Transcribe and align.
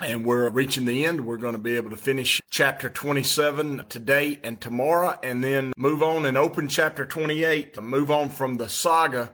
and 0.00 0.24
we're 0.24 0.48
reaching 0.48 0.84
the 0.84 1.04
end. 1.04 1.24
We're 1.24 1.36
going 1.36 1.54
to 1.54 1.58
be 1.58 1.76
able 1.76 1.90
to 1.90 1.96
finish 1.96 2.40
chapter 2.50 2.88
27 2.88 3.84
today 3.88 4.40
and 4.42 4.60
tomorrow, 4.60 5.18
and 5.22 5.42
then 5.42 5.72
move 5.76 6.02
on 6.02 6.26
and 6.26 6.36
open 6.36 6.68
chapter 6.68 7.06
28, 7.06 7.74
to 7.74 7.80
move 7.80 8.10
on 8.10 8.28
from 8.28 8.56
the 8.56 8.68
saga 8.68 9.30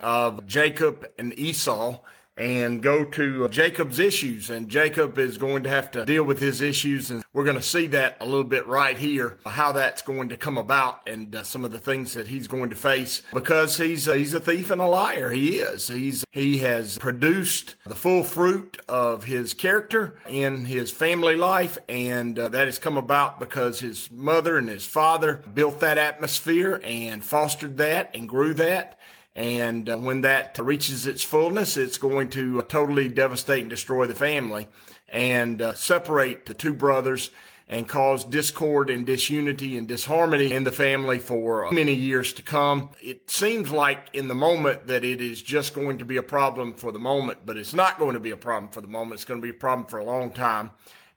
of 0.00 0.46
Jacob 0.46 1.06
and 1.18 1.38
Esau 1.38 2.00
and 2.40 2.82
go 2.82 3.04
to 3.04 3.46
Jacob's 3.50 3.98
issues. 3.98 4.48
And 4.48 4.70
Jacob 4.70 5.18
is 5.18 5.36
going 5.36 5.62
to 5.64 5.68
have 5.68 5.90
to 5.90 6.06
deal 6.06 6.24
with 6.24 6.40
his 6.40 6.62
issues. 6.62 7.10
And 7.10 7.22
we're 7.34 7.44
going 7.44 7.56
to 7.56 7.62
see 7.62 7.86
that 7.88 8.16
a 8.18 8.24
little 8.24 8.44
bit 8.44 8.66
right 8.66 8.96
here, 8.96 9.36
how 9.44 9.72
that's 9.72 10.00
going 10.00 10.30
to 10.30 10.38
come 10.38 10.56
about 10.56 11.06
and 11.06 11.36
uh, 11.36 11.42
some 11.42 11.66
of 11.66 11.70
the 11.70 11.78
things 11.78 12.14
that 12.14 12.28
he's 12.28 12.48
going 12.48 12.70
to 12.70 12.76
face 12.76 13.20
because 13.34 13.76
he's, 13.76 14.08
uh, 14.08 14.14
he's 14.14 14.32
a 14.32 14.40
thief 14.40 14.70
and 14.70 14.80
a 14.80 14.86
liar. 14.86 15.30
He 15.30 15.58
is. 15.58 15.88
He's, 15.88 16.24
he 16.32 16.58
has 16.58 16.96
produced 16.96 17.76
the 17.84 17.94
full 17.94 18.24
fruit 18.24 18.80
of 18.88 19.24
his 19.24 19.52
character 19.52 20.18
in 20.26 20.64
his 20.64 20.90
family 20.90 21.36
life. 21.36 21.76
And 21.90 22.38
uh, 22.38 22.48
that 22.48 22.66
has 22.66 22.78
come 22.78 22.96
about 22.96 23.38
because 23.38 23.80
his 23.80 24.10
mother 24.10 24.56
and 24.56 24.68
his 24.68 24.86
father 24.86 25.42
built 25.52 25.80
that 25.80 25.98
atmosphere 25.98 26.80
and 26.84 27.22
fostered 27.22 27.76
that 27.76 28.10
and 28.14 28.26
grew 28.26 28.54
that. 28.54 28.96
And 29.40 29.88
uh, 29.88 29.96
when 29.96 30.20
that 30.20 30.58
reaches 30.58 31.06
its 31.06 31.22
fullness, 31.22 31.78
it's 31.78 31.96
going 31.96 32.28
to 32.30 32.60
totally 32.68 33.08
devastate 33.08 33.62
and 33.62 33.70
destroy 33.70 34.06
the 34.06 34.14
family 34.14 34.68
and 35.08 35.62
uh, 35.62 35.72
separate 35.72 36.44
the 36.44 36.52
two 36.52 36.74
brothers 36.74 37.30
and 37.66 37.88
cause 37.88 38.22
discord 38.22 38.90
and 38.90 39.06
disunity 39.06 39.78
and 39.78 39.88
disharmony 39.88 40.52
in 40.52 40.64
the 40.64 40.72
family 40.72 41.18
for 41.18 41.70
many 41.72 41.94
years 41.94 42.34
to 42.34 42.42
come. 42.42 42.90
It 43.00 43.30
seems 43.30 43.70
like 43.70 44.08
in 44.12 44.28
the 44.28 44.34
moment 44.34 44.88
that 44.88 45.04
it 45.04 45.22
is 45.22 45.40
just 45.40 45.72
going 45.72 45.96
to 46.00 46.04
be 46.04 46.18
a 46.18 46.22
problem 46.22 46.74
for 46.74 46.92
the 46.92 46.98
moment, 46.98 47.38
but 47.46 47.56
it's 47.56 47.72
not 47.72 47.98
going 47.98 48.12
to 48.12 48.20
be 48.20 48.32
a 48.32 48.36
problem 48.36 48.70
for 48.70 48.82
the 48.82 48.88
moment. 48.88 49.14
It's 49.14 49.24
going 49.24 49.40
to 49.40 49.42
be 49.44 49.56
a 49.56 49.58
problem 49.58 49.86
for 49.86 50.00
a 50.00 50.04
long 50.04 50.32
time. 50.32 50.70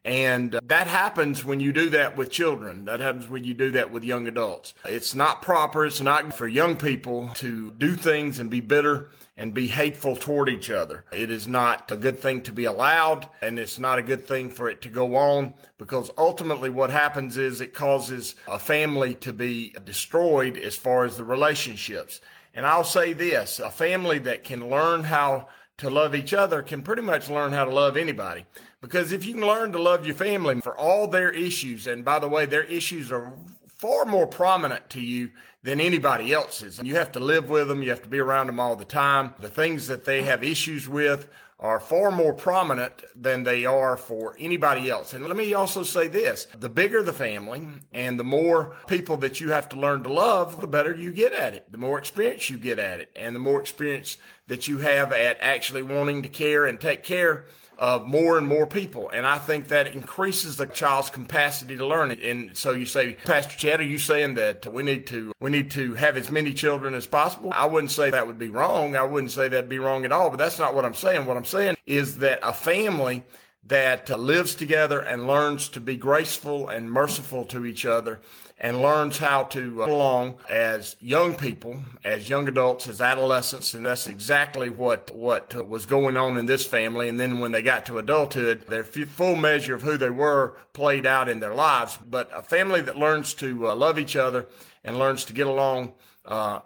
And 0.05 0.59
that 0.65 0.87
happens 0.87 1.45
when 1.45 1.61
you 1.61 1.71
do 1.71 1.89
that 1.91 2.17
with 2.17 2.29
children. 2.29 2.85
That 2.85 2.99
happens 2.99 3.29
when 3.29 3.45
you 3.45 3.53
do 3.53 3.71
that 3.71 3.89
with 3.91 4.03
young 4.03 4.27
adults. 4.27 4.73
It's 4.83 5.15
not 5.15 5.41
proper. 5.41 5.85
It's 5.85 6.01
not 6.01 6.33
for 6.33 6.47
young 6.47 6.75
people 6.75 7.29
to 7.35 7.71
do 7.71 7.95
things 7.95 8.39
and 8.39 8.49
be 8.49 8.59
bitter 8.59 9.11
and 9.37 9.53
be 9.53 9.67
hateful 9.67 10.15
toward 10.15 10.49
each 10.49 10.69
other. 10.69 11.05
It 11.11 11.31
is 11.31 11.47
not 11.47 11.89
a 11.89 11.95
good 11.95 12.19
thing 12.19 12.41
to 12.43 12.51
be 12.51 12.65
allowed, 12.65 13.27
and 13.41 13.57
it's 13.57 13.79
not 13.79 13.97
a 13.97 14.03
good 14.03 14.27
thing 14.27 14.49
for 14.49 14.69
it 14.69 14.81
to 14.83 14.89
go 14.89 15.15
on 15.15 15.53
because 15.77 16.11
ultimately 16.17 16.69
what 16.69 16.89
happens 16.89 17.37
is 17.37 17.59
it 17.59 17.73
causes 17.73 18.35
a 18.47 18.59
family 18.59 19.15
to 19.15 19.33
be 19.33 19.73
destroyed 19.85 20.57
as 20.57 20.75
far 20.75 21.05
as 21.05 21.17
the 21.17 21.23
relationships. 21.23 22.21
And 22.53 22.65
I'll 22.65 22.83
say 22.83 23.13
this 23.13 23.59
a 23.59 23.71
family 23.71 24.19
that 24.19 24.43
can 24.43 24.69
learn 24.69 25.03
how 25.05 25.47
to 25.77 25.89
love 25.89 26.13
each 26.13 26.33
other 26.33 26.61
can 26.61 26.83
pretty 26.83 27.01
much 27.01 27.29
learn 27.29 27.51
how 27.51 27.65
to 27.65 27.73
love 27.73 27.97
anybody. 27.97 28.45
Because 28.83 29.13
if 29.13 29.23
you 29.23 29.33
can 29.33 29.47
learn 29.47 29.71
to 29.71 29.81
love 29.81 30.05
your 30.05 30.13
family 30.13 30.59
for 30.59 30.77
all 30.77 31.07
their 31.07 31.31
issues, 31.31 31.87
and 31.87 32.03
by 32.03 32.19
the 32.19 32.27
way, 32.27 32.45
their 32.45 32.65
issues 32.65 33.13
are 33.13 33.31
far 33.77 34.03
more 34.03 34.27
prominent 34.27 34.89
to 34.89 34.99
you 34.99 35.31
than 35.63 35.79
anybody 35.79 36.33
else's. 36.33 36.81
You 36.83 36.95
have 36.95 37.13
to 37.13 37.21
live 37.21 37.47
with 37.47 37.69
them, 37.69 37.81
you 37.81 37.91
have 37.91 38.01
to 38.01 38.09
be 38.09 38.19
around 38.19 38.47
them 38.47 38.59
all 38.59 38.75
the 38.75 38.83
time. 38.83 39.35
The 39.39 39.47
things 39.47 39.87
that 39.87 40.03
they 40.03 40.23
have 40.23 40.43
issues 40.43 40.89
with 40.89 41.29
are 41.61 41.79
far 41.79 42.11
more 42.11 42.33
prominent 42.33 42.91
than 43.15 43.43
they 43.43 43.65
are 43.65 43.95
for 43.95 44.35
anybody 44.37 44.89
else. 44.89 45.13
And 45.13 45.25
let 45.27 45.37
me 45.37 45.53
also 45.53 45.83
say 45.83 46.09
this 46.09 46.47
the 46.59 46.67
bigger 46.67 47.01
the 47.01 47.13
family 47.13 47.65
and 47.93 48.19
the 48.19 48.25
more 48.25 48.75
people 48.87 49.15
that 49.17 49.39
you 49.39 49.51
have 49.51 49.69
to 49.69 49.79
learn 49.79 50.03
to 50.03 50.11
love, 50.11 50.59
the 50.59 50.67
better 50.67 50.93
you 50.93 51.13
get 51.13 51.31
at 51.31 51.53
it, 51.53 51.71
the 51.71 51.77
more 51.77 51.97
experience 51.97 52.49
you 52.49 52.57
get 52.57 52.79
at 52.79 52.99
it, 52.99 53.11
and 53.15 53.33
the 53.33 53.39
more 53.39 53.61
experience 53.61 54.17
that 54.47 54.67
you 54.67 54.79
have 54.79 55.13
at 55.13 55.37
actually 55.39 55.83
wanting 55.83 56.21
to 56.23 56.27
care 56.27 56.65
and 56.65 56.81
take 56.81 57.01
care 57.01 57.45
of 57.77 58.07
more 58.07 58.37
and 58.37 58.47
more 58.47 58.65
people. 58.67 59.09
And 59.09 59.25
I 59.25 59.37
think 59.37 59.69
that 59.69 59.87
increases 59.87 60.57
the 60.57 60.65
child's 60.65 61.09
capacity 61.09 61.77
to 61.77 61.85
learn. 61.85 62.11
And 62.11 62.55
so 62.55 62.71
you 62.71 62.85
say, 62.85 63.13
Pastor 63.25 63.57
Chad, 63.57 63.79
are 63.79 63.83
you 63.83 63.97
saying 63.97 64.35
that 64.35 64.71
we 64.71 64.83
need 64.83 65.07
to 65.07 65.31
we 65.39 65.49
need 65.49 65.71
to 65.71 65.93
have 65.95 66.17
as 66.17 66.31
many 66.31 66.53
children 66.53 66.93
as 66.93 67.07
possible? 67.07 67.51
I 67.53 67.65
wouldn't 67.65 67.91
say 67.91 68.11
that 68.11 68.27
would 68.27 68.39
be 68.39 68.49
wrong. 68.49 68.95
I 68.95 69.03
wouldn't 69.03 69.31
say 69.31 69.47
that'd 69.47 69.69
be 69.69 69.79
wrong 69.79 70.05
at 70.05 70.11
all, 70.11 70.29
but 70.29 70.37
that's 70.37 70.59
not 70.59 70.75
what 70.75 70.85
I'm 70.85 70.93
saying. 70.93 71.25
What 71.25 71.37
I'm 71.37 71.45
saying 71.45 71.77
is 71.85 72.17
that 72.19 72.39
a 72.43 72.53
family 72.53 73.23
that 73.65 74.09
lives 74.19 74.55
together 74.55 74.99
and 74.99 75.25
learns 75.25 75.69
to 75.69 75.79
be 75.79 75.95
graceful 75.95 76.67
and 76.67 76.91
merciful 76.91 77.45
to 77.45 77.65
each 77.65 77.85
other 77.85 78.19
and 78.57 78.81
learns 78.81 79.17
how 79.17 79.43
to 79.43 79.77
get 79.77 79.89
along 79.89 80.35
as 80.49 80.95
young 80.99 81.35
people, 81.35 81.77
as 82.03 82.29
young 82.29 82.47
adults, 82.47 82.87
as 82.87 83.01
adolescents, 83.01 83.73
and 83.73 83.85
that's 83.85 84.07
exactly 84.07 84.69
what 84.69 85.13
what 85.15 85.67
was 85.67 85.85
going 85.85 86.15
on 86.17 86.37
in 86.37 86.45
this 86.45 86.65
family. 86.65 87.09
And 87.09 87.19
then 87.19 87.39
when 87.39 87.51
they 87.51 87.61
got 87.61 87.85
to 87.87 87.97
adulthood, 87.97 88.67
their 88.67 88.83
full 88.83 89.35
measure 89.35 89.75
of 89.75 89.81
who 89.81 89.97
they 89.97 90.09
were 90.09 90.55
played 90.73 91.05
out 91.05 91.29
in 91.29 91.39
their 91.39 91.55
lives. 91.55 91.97
But 92.09 92.29
a 92.33 92.41
family 92.41 92.81
that 92.81 92.97
learns 92.97 93.33
to 93.35 93.69
uh, 93.69 93.75
love 93.75 93.99
each 93.99 94.15
other 94.15 94.47
and 94.83 94.97
learns 94.97 95.25
to 95.25 95.33
get 95.33 95.47
along 95.47 95.93
uh, 96.25 96.59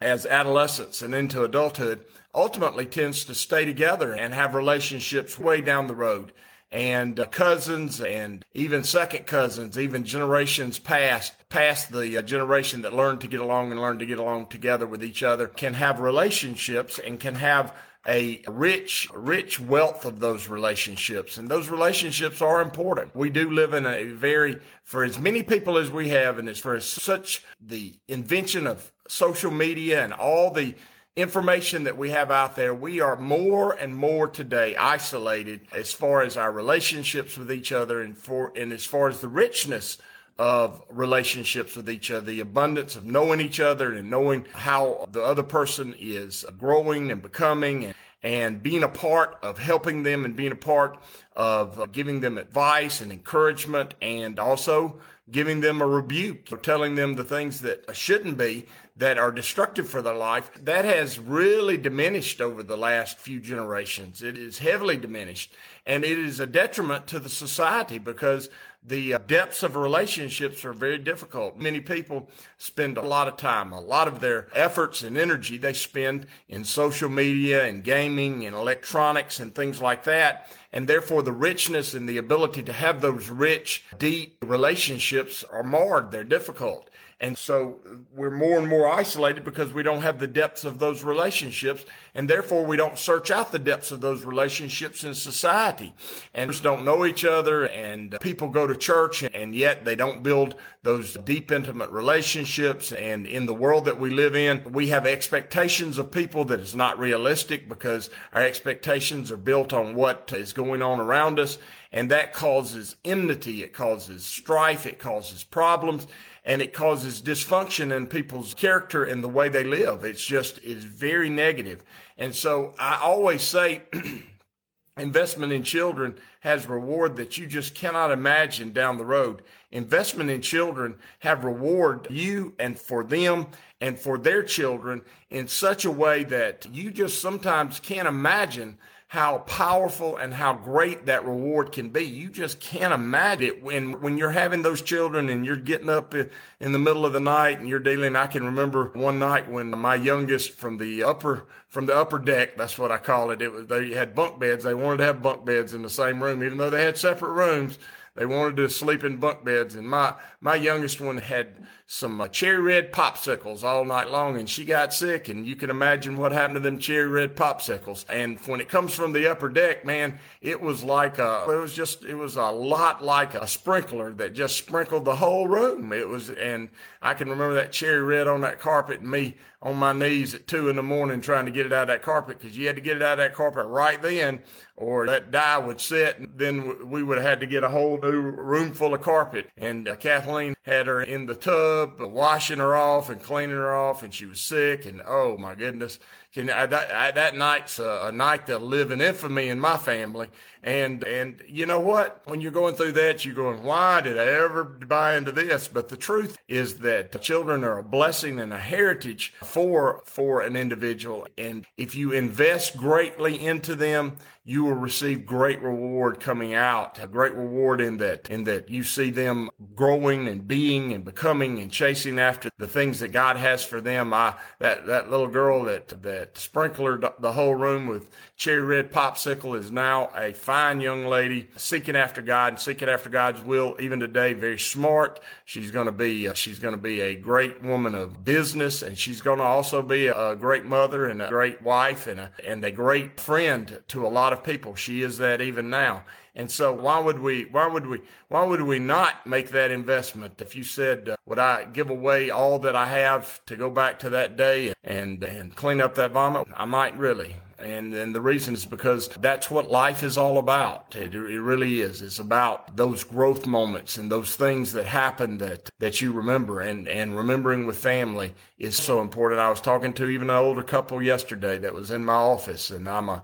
as 0.00 0.26
adolescents 0.26 1.02
and 1.02 1.14
into 1.14 1.42
adulthood 1.42 2.04
ultimately 2.34 2.84
tends 2.84 3.24
to 3.24 3.34
stay 3.34 3.64
together 3.64 4.12
and 4.12 4.34
have 4.34 4.54
relationships 4.54 5.38
way 5.38 5.60
down 5.60 5.86
the 5.86 5.94
road. 5.94 6.32
And 6.74 7.20
uh, 7.20 7.26
cousins 7.26 8.00
and 8.00 8.44
even 8.52 8.82
second 8.82 9.26
cousins, 9.26 9.78
even 9.78 10.02
generations 10.02 10.80
past, 10.80 11.32
past 11.48 11.92
the 11.92 12.18
uh, 12.18 12.22
generation 12.22 12.82
that 12.82 12.92
learned 12.92 13.20
to 13.20 13.28
get 13.28 13.38
along 13.38 13.70
and 13.70 13.80
learned 13.80 14.00
to 14.00 14.06
get 14.06 14.18
along 14.18 14.48
together 14.48 14.84
with 14.84 15.04
each 15.04 15.22
other, 15.22 15.46
can 15.46 15.74
have 15.74 16.00
relationships 16.00 16.98
and 16.98 17.20
can 17.20 17.36
have 17.36 17.72
a 18.08 18.42
rich, 18.48 19.08
rich 19.14 19.60
wealth 19.60 20.04
of 20.04 20.18
those 20.18 20.48
relationships. 20.48 21.38
And 21.38 21.48
those 21.48 21.68
relationships 21.68 22.42
are 22.42 22.60
important. 22.60 23.14
We 23.14 23.30
do 23.30 23.50
live 23.52 23.72
in 23.72 23.86
a 23.86 24.02
very, 24.06 24.58
for 24.82 25.04
as 25.04 25.16
many 25.16 25.44
people 25.44 25.78
as 25.78 25.92
we 25.92 26.08
have, 26.08 26.40
and 26.40 26.48
as 26.48 26.58
for 26.58 26.80
such 26.80 27.44
the 27.64 27.94
invention 28.08 28.66
of 28.66 28.92
social 29.06 29.52
media 29.52 30.02
and 30.02 30.12
all 30.12 30.50
the 30.50 30.74
information 31.16 31.84
that 31.84 31.96
we 31.96 32.10
have 32.10 32.30
out 32.30 32.56
there, 32.56 32.74
we 32.74 33.00
are 33.00 33.16
more 33.16 33.72
and 33.72 33.94
more 33.96 34.26
today 34.26 34.74
isolated 34.74 35.60
as 35.72 35.92
far 35.92 36.22
as 36.22 36.36
our 36.36 36.50
relationships 36.50 37.38
with 37.38 37.52
each 37.52 37.70
other 37.70 38.02
and 38.02 38.18
for 38.18 38.52
and 38.56 38.72
as 38.72 38.84
far 38.84 39.08
as 39.08 39.20
the 39.20 39.28
richness 39.28 39.98
of 40.38 40.82
relationships 40.90 41.76
with 41.76 41.88
each 41.88 42.10
other, 42.10 42.26
the 42.26 42.40
abundance 42.40 42.96
of 42.96 43.04
knowing 43.04 43.40
each 43.40 43.60
other 43.60 43.92
and 43.92 44.10
knowing 44.10 44.44
how 44.52 45.06
the 45.12 45.22
other 45.22 45.44
person 45.44 45.94
is 46.00 46.44
growing 46.58 47.12
and 47.12 47.22
becoming 47.22 47.84
and, 47.84 47.94
and 48.24 48.60
being 48.60 48.82
a 48.82 48.88
part 48.88 49.38
of 49.42 49.56
helping 49.56 50.02
them 50.02 50.24
and 50.24 50.34
being 50.34 50.50
a 50.50 50.56
part 50.56 50.98
of 51.36 51.92
giving 51.92 52.18
them 52.20 52.38
advice 52.38 53.00
and 53.00 53.12
encouragement 53.12 53.94
and 54.02 54.40
also 54.40 54.98
giving 55.30 55.60
them 55.60 55.80
a 55.80 55.86
rebuke 55.86 56.48
or 56.50 56.56
telling 56.56 56.96
them 56.96 57.14
the 57.14 57.24
things 57.24 57.60
that 57.60 57.84
shouldn't 57.94 58.36
be 58.36 58.66
that 58.96 59.18
are 59.18 59.32
destructive 59.32 59.88
for 59.88 60.02
their 60.02 60.14
life, 60.14 60.50
that 60.62 60.84
has 60.84 61.18
really 61.18 61.76
diminished 61.76 62.40
over 62.40 62.62
the 62.62 62.76
last 62.76 63.18
few 63.18 63.40
generations. 63.40 64.22
It 64.22 64.38
is 64.38 64.58
heavily 64.58 64.96
diminished. 64.96 65.52
And 65.84 66.04
it 66.04 66.18
is 66.18 66.38
a 66.38 66.46
detriment 66.46 67.06
to 67.08 67.18
the 67.18 67.28
society 67.28 67.98
because 67.98 68.48
the 68.86 69.14
uh, 69.14 69.18
depths 69.18 69.62
of 69.62 69.76
relationships 69.76 70.64
are 70.64 70.74
very 70.74 70.98
difficult. 70.98 71.56
Many 71.56 71.80
people 71.80 72.28
spend 72.58 72.98
a 72.98 73.02
lot 73.02 73.28
of 73.28 73.36
time, 73.36 73.72
a 73.72 73.80
lot 73.80 74.08
of 74.08 74.20
their 74.20 74.48
efforts 74.54 75.02
and 75.02 75.16
energy 75.16 75.56
they 75.56 75.72
spend 75.72 76.26
in 76.48 76.64
social 76.64 77.08
media 77.08 77.64
and 77.64 77.82
gaming 77.82 78.44
and 78.44 78.54
electronics 78.54 79.40
and 79.40 79.54
things 79.54 79.80
like 79.80 80.04
that. 80.04 80.50
And 80.72 80.86
therefore, 80.86 81.22
the 81.22 81.32
richness 81.32 81.94
and 81.94 82.08
the 82.08 82.18
ability 82.18 82.62
to 82.64 82.72
have 82.72 83.00
those 83.00 83.30
rich, 83.30 83.84
deep 83.98 84.36
relationships 84.42 85.44
are 85.50 85.62
marred. 85.62 86.10
They're 86.10 86.22
difficult. 86.22 86.90
And 87.24 87.38
so 87.38 87.80
uh, 87.86 87.94
we're 88.14 88.30
more 88.30 88.58
and 88.58 88.68
more 88.68 88.86
isolated 88.86 89.44
because 89.44 89.72
we 89.72 89.82
don't 89.82 90.02
have 90.02 90.18
the 90.18 90.26
depths 90.26 90.62
of 90.62 90.78
those 90.78 91.02
relationships. 91.02 91.86
And 92.14 92.28
therefore, 92.28 92.66
we 92.66 92.76
don't 92.76 92.98
search 92.98 93.30
out 93.30 93.50
the 93.50 93.58
depths 93.58 93.90
of 93.90 94.02
those 94.02 94.24
relationships 94.24 95.04
in 95.04 95.14
society 95.14 95.94
and 96.34 96.50
just 96.50 96.62
don't 96.62 96.84
know 96.84 97.06
each 97.06 97.24
other. 97.24 97.64
And 97.64 98.14
people 98.20 98.50
go 98.50 98.66
to 98.66 98.76
church 98.76 99.22
and 99.22 99.54
yet 99.54 99.86
they 99.86 99.96
don't 99.96 100.22
build 100.22 100.56
those 100.82 101.14
deep, 101.14 101.50
intimate 101.50 101.88
relationships. 101.88 102.92
And 102.92 103.26
in 103.26 103.46
the 103.46 103.54
world 103.54 103.86
that 103.86 103.98
we 103.98 104.10
live 104.10 104.36
in, 104.36 104.62
we 104.70 104.88
have 104.88 105.06
expectations 105.06 105.96
of 105.96 106.10
people 106.10 106.44
that 106.44 106.60
is 106.60 106.74
not 106.74 106.98
realistic 106.98 107.70
because 107.70 108.10
our 108.34 108.42
expectations 108.42 109.32
are 109.32 109.38
built 109.38 109.72
on 109.72 109.94
what 109.94 110.30
is 110.36 110.52
going 110.52 110.82
on 110.82 111.00
around 111.00 111.40
us. 111.40 111.56
And 111.90 112.10
that 112.10 112.34
causes 112.34 112.96
enmity. 113.02 113.62
It 113.62 113.72
causes 113.72 114.26
strife. 114.26 114.84
It 114.84 114.98
causes 114.98 115.42
problems 115.42 116.06
and 116.44 116.60
it 116.60 116.72
causes 116.72 117.22
dysfunction 117.22 117.96
in 117.96 118.06
people's 118.06 118.54
character 118.54 119.04
and 119.04 119.24
the 119.24 119.28
way 119.28 119.48
they 119.48 119.64
live. 119.64 120.04
It's 120.04 120.24
just, 120.24 120.58
it's 120.62 120.84
very 120.84 121.30
negative. 121.30 121.82
And 122.18 122.34
so 122.34 122.74
I 122.78 122.98
always 123.02 123.42
say, 123.42 123.82
investment 124.96 125.52
in 125.52 125.62
children 125.62 126.16
has 126.40 126.68
reward 126.68 127.16
that 127.16 127.38
you 127.38 127.46
just 127.46 127.74
cannot 127.74 128.10
imagine 128.10 128.72
down 128.72 128.98
the 128.98 129.04
road. 129.04 129.42
Investment 129.72 130.30
in 130.30 130.42
children 130.42 130.96
have 131.20 131.44
reward 131.44 132.06
you 132.10 132.54
and 132.58 132.78
for 132.78 133.02
them 133.02 133.46
and 133.80 133.98
for 133.98 134.18
their 134.18 134.42
children 134.42 135.02
in 135.30 135.48
such 135.48 135.84
a 135.84 135.90
way 135.90 136.24
that 136.24 136.66
you 136.72 136.90
just 136.90 137.20
sometimes 137.20 137.80
can't 137.80 138.06
imagine 138.06 138.78
how 139.14 139.38
powerful 139.38 140.16
and 140.16 140.34
how 140.34 140.52
great 140.52 141.06
that 141.06 141.24
reward 141.24 141.70
can 141.70 141.88
be. 141.88 142.02
You 142.02 142.28
just 142.28 142.58
can't 142.58 142.92
imagine 142.92 143.46
it 143.46 143.62
when 143.62 144.00
when 144.00 144.18
you're 144.18 144.32
having 144.32 144.62
those 144.62 144.82
children 144.82 145.28
and 145.28 145.46
you're 145.46 145.54
getting 145.54 145.88
up 145.88 146.14
in 146.14 146.72
the 146.72 146.80
middle 146.80 147.06
of 147.06 147.12
the 147.12 147.20
night 147.20 147.60
and 147.60 147.68
you're 147.68 147.78
dealing. 147.78 148.16
I 148.16 148.26
can 148.26 148.44
remember 148.44 148.90
one 148.94 149.20
night 149.20 149.48
when 149.48 149.70
my 149.70 149.94
youngest 149.94 150.54
from 150.54 150.78
the 150.78 151.04
upper 151.04 151.46
from 151.68 151.86
the 151.86 151.94
upper 151.94 152.18
deck, 152.18 152.56
that's 152.56 152.76
what 152.76 152.90
I 152.90 152.98
call 152.98 153.30
it. 153.30 153.40
It 153.40 153.52
was 153.52 153.68
they 153.68 153.92
had 153.92 154.16
bunk 154.16 154.40
beds. 154.40 154.64
They 154.64 154.74
wanted 154.74 154.96
to 154.96 155.04
have 155.04 155.22
bunk 155.22 155.44
beds 155.44 155.74
in 155.74 155.82
the 155.82 155.90
same 155.90 156.20
room, 156.20 156.42
even 156.42 156.58
though 156.58 156.70
they 156.70 156.84
had 156.84 156.98
separate 156.98 157.34
rooms. 157.34 157.78
They 158.16 158.26
wanted 158.26 158.56
to 158.58 158.70
sleep 158.70 159.02
in 159.02 159.16
bunk 159.16 159.44
beds, 159.44 159.74
and 159.74 159.88
my 159.88 160.14
my 160.40 160.54
youngest 160.54 161.00
one 161.00 161.18
had 161.18 161.66
some 161.88 162.20
uh, 162.20 162.28
cherry 162.28 162.60
red 162.60 162.92
popsicles 162.92 163.64
all 163.64 163.84
night 163.84 164.08
long, 164.08 164.38
and 164.38 164.48
she 164.48 164.64
got 164.64 164.94
sick. 164.94 165.28
And 165.28 165.44
you 165.44 165.56
can 165.56 165.68
imagine 165.68 166.16
what 166.16 166.30
happened 166.30 166.54
to 166.54 166.60
them 166.60 166.78
cherry 166.78 167.08
red 167.08 167.34
popsicles. 167.34 168.04
And 168.08 168.38
when 168.46 168.60
it 168.60 168.68
comes 168.68 168.94
from 168.94 169.12
the 169.12 169.28
upper 169.28 169.48
deck, 169.48 169.84
man, 169.84 170.20
it 170.40 170.60
was 170.60 170.84
like 170.84 171.18
a 171.18 171.44
it 171.48 171.60
was 171.60 171.74
just 171.74 172.04
it 172.04 172.14
was 172.14 172.36
a 172.36 172.50
lot 172.50 173.02
like 173.02 173.34
a 173.34 173.48
sprinkler 173.48 174.12
that 174.12 174.32
just 174.32 174.56
sprinkled 174.56 175.04
the 175.04 175.16
whole 175.16 175.48
room. 175.48 175.92
It 175.92 176.08
was, 176.08 176.30
and 176.30 176.68
I 177.02 177.14
can 177.14 177.28
remember 177.28 177.54
that 177.54 177.72
cherry 177.72 178.00
red 178.00 178.28
on 178.28 178.42
that 178.42 178.60
carpet, 178.60 179.00
and 179.00 179.10
me 179.10 179.36
on 179.64 179.76
my 179.76 179.94
knees 179.94 180.34
at 180.34 180.46
two 180.46 180.68
in 180.68 180.76
the 180.76 180.82
morning 180.82 181.22
trying 181.22 181.46
to 181.46 181.50
get 181.50 181.64
it 181.64 181.72
out 181.72 181.82
of 181.82 181.88
that 181.88 182.02
carpet 182.02 182.38
because 182.38 182.56
you 182.56 182.66
had 182.66 182.76
to 182.76 182.82
get 182.82 182.96
it 182.96 183.02
out 183.02 183.12
of 183.12 183.18
that 183.18 183.34
carpet 183.34 183.66
right 183.66 184.00
then 184.02 184.40
or 184.76 185.06
that 185.06 185.30
dye 185.30 185.56
would 185.56 185.80
set. 185.80 186.18
And 186.18 186.28
then 186.36 186.90
we 186.90 187.02
would 187.02 187.16
have 187.16 187.26
had 187.26 187.40
to 187.40 187.46
get 187.46 187.64
a 187.64 187.68
whole 187.68 187.98
new 187.98 188.20
room 188.20 188.72
full 188.74 188.92
of 188.92 189.00
carpet. 189.00 189.48
And 189.56 189.88
uh, 189.88 189.96
Kathleen 189.96 190.54
had 190.62 190.86
her 190.86 191.02
in 191.02 191.24
the 191.24 191.34
tub, 191.34 191.98
washing 191.98 192.58
her 192.58 192.76
off 192.76 193.08
and 193.08 193.22
cleaning 193.22 193.56
her 193.56 193.74
off, 193.74 194.02
and 194.02 194.12
she 194.12 194.26
was 194.26 194.40
sick. 194.40 194.84
And 194.84 195.00
oh 195.06 195.38
my 195.38 195.54
goodness, 195.54 195.98
can 196.34 196.50
I, 196.50 196.66
that, 196.66 196.92
I, 196.92 197.10
that 197.12 197.36
night's 197.36 197.78
a, 197.78 198.06
a 198.06 198.12
night 198.12 198.46
that'll 198.46 198.66
live 198.66 198.90
in 198.90 199.00
infamy 199.00 199.48
in 199.48 199.60
my 199.60 199.76
family. 199.76 200.28
And 200.64 201.04
and 201.04 201.40
you 201.46 201.66
know 201.66 201.78
what? 201.78 202.22
When 202.24 202.40
you're 202.40 202.50
going 202.50 202.74
through 202.74 202.92
that, 202.92 203.24
you're 203.24 203.34
going, 203.34 203.62
why 203.62 204.00
did 204.00 204.18
I 204.18 204.24
ever 204.24 204.64
buy 204.64 205.16
into 205.16 205.30
this? 205.30 205.68
But 205.68 205.90
the 205.90 205.96
truth 205.96 206.38
is 206.48 206.78
that 206.78 207.20
children 207.22 207.62
are 207.62 207.78
a 207.78 207.84
blessing 207.84 208.40
and 208.40 208.52
a 208.52 208.58
heritage 208.58 209.34
for 209.44 210.02
for 210.06 210.40
an 210.40 210.56
individual. 210.56 211.28
And 211.38 211.66
if 211.76 211.94
you 211.94 212.12
invest 212.12 212.76
greatly 212.76 213.38
into 213.44 213.76
them, 213.76 214.16
you 214.46 214.62
will 214.62 214.74
receive 214.74 215.24
great 215.24 215.62
reward 215.62 216.20
coming 216.20 216.54
out. 216.54 217.02
A 217.02 217.06
great 217.06 217.32
reward 217.32 217.80
in 217.80 217.96
that 217.98 218.28
in 218.28 218.44
that 218.44 218.68
you 218.68 218.84
see 218.84 219.10
them 219.10 219.48
growing 219.74 220.28
and 220.28 220.46
being 220.46 220.92
and 220.92 221.02
becoming 221.02 221.58
and 221.60 221.72
chasing 221.72 222.18
after 222.18 222.50
the 222.58 222.68
things 222.68 223.00
that 223.00 223.08
God 223.08 223.36
has 223.36 223.64
for 223.64 223.80
them. 223.80 224.12
I 224.12 224.34
that 224.58 224.86
that 224.86 225.10
little 225.10 225.28
girl 225.28 225.64
that 225.64 225.88
that 226.02 226.34
sprinklered 226.34 227.10
the 227.20 227.32
whole 227.32 227.54
room 227.54 227.86
with 227.86 228.08
cherry 228.36 228.60
red 228.60 228.92
popsicle 228.92 229.58
is 229.58 229.70
now 229.70 230.10
a 230.14 230.34
fine 230.34 230.80
young 230.80 231.06
lady 231.06 231.48
seeking 231.56 231.96
after 231.96 232.20
God 232.20 232.52
and 232.52 232.60
seeking 232.60 232.88
after 232.88 233.08
God's 233.08 233.40
will 233.40 233.76
even 233.80 233.98
today. 233.98 234.34
Very 234.34 234.58
smart. 234.58 235.20
She's 235.46 235.70
going 235.70 235.86
to 235.86 235.92
be 235.92 236.26
uh, 236.28 236.34
she's 236.34 236.58
going 236.58 236.74
to 236.74 236.80
be 236.80 237.00
a 237.02 237.14
great 237.14 237.62
woman 237.62 237.94
of 237.94 238.24
business, 238.24 238.80
and 238.80 238.96
she's 238.96 239.20
going 239.20 239.38
to 239.38 239.44
also 239.44 239.82
be 239.82 240.06
a 240.06 240.34
great 240.34 240.64
mother 240.64 241.06
and 241.06 241.20
a 241.20 241.28
great 241.28 241.60
wife 241.60 242.06
and 242.06 242.18
a, 242.18 242.30
and 242.46 242.64
a 242.64 242.70
great 242.70 243.20
friend 243.20 243.82
to 243.88 244.06
a 244.06 244.08
lot 244.08 244.32
of 244.32 244.42
people. 244.42 244.74
She 244.74 245.02
is 245.02 245.18
that 245.18 245.42
even 245.42 245.68
now. 245.68 246.04
And 246.34 246.50
so 246.50 246.72
why 246.72 246.98
would 246.98 247.20
we, 247.20 247.44
why 247.44 247.66
would 247.66 247.86
we, 247.86 248.00
why 248.28 248.42
would 248.42 248.62
we 248.62 248.78
not 248.78 249.26
make 249.26 249.50
that 249.50 249.70
investment? 249.70 250.40
If 250.40 250.56
you 250.56 250.64
said, 250.64 251.10
uh, 251.10 251.16
would 251.26 251.38
I 251.38 251.64
give 251.64 251.90
away 251.90 252.30
all 252.30 252.58
that 252.60 252.74
I 252.74 252.86
have 252.86 253.44
to 253.46 253.56
go 253.56 253.70
back 253.70 254.00
to 254.00 254.10
that 254.10 254.36
day 254.36 254.72
and, 254.82 255.22
and 255.22 255.54
clean 255.54 255.80
up 255.80 255.94
that 255.94 256.10
vomit? 256.10 256.48
I 256.56 256.64
might 256.64 256.96
really. 256.98 257.36
And, 257.58 257.94
and 257.94 258.14
the 258.14 258.20
reason 258.20 258.54
is 258.54 258.66
because 258.66 259.08
that's 259.20 259.50
what 259.50 259.70
life 259.70 260.02
is 260.02 260.18
all 260.18 260.38
about. 260.38 260.94
It, 260.96 261.14
it 261.14 261.40
really 261.40 261.80
is. 261.80 262.02
It's 262.02 262.18
about 262.18 262.76
those 262.76 263.04
growth 263.04 263.46
moments 263.46 263.96
and 263.96 264.10
those 264.10 264.36
things 264.36 264.72
that 264.72 264.86
happen 264.86 265.38
that, 265.38 265.70
that 265.78 266.00
you 266.00 266.12
remember 266.12 266.60
and, 266.60 266.88
and 266.88 267.16
remembering 267.16 267.66
with 267.66 267.78
family 267.78 268.34
is 268.58 268.76
so 268.76 269.00
important. 269.00 269.40
I 269.40 269.50
was 269.50 269.60
talking 269.60 269.92
to 269.94 270.08
even 270.08 270.30
an 270.30 270.36
older 270.36 270.62
couple 270.62 271.02
yesterday 271.02 271.58
that 271.58 271.74
was 271.74 271.90
in 271.90 272.04
my 272.04 272.14
office 272.14 272.70
and 272.70 272.88
I'm 272.88 273.08
a, 273.08 273.22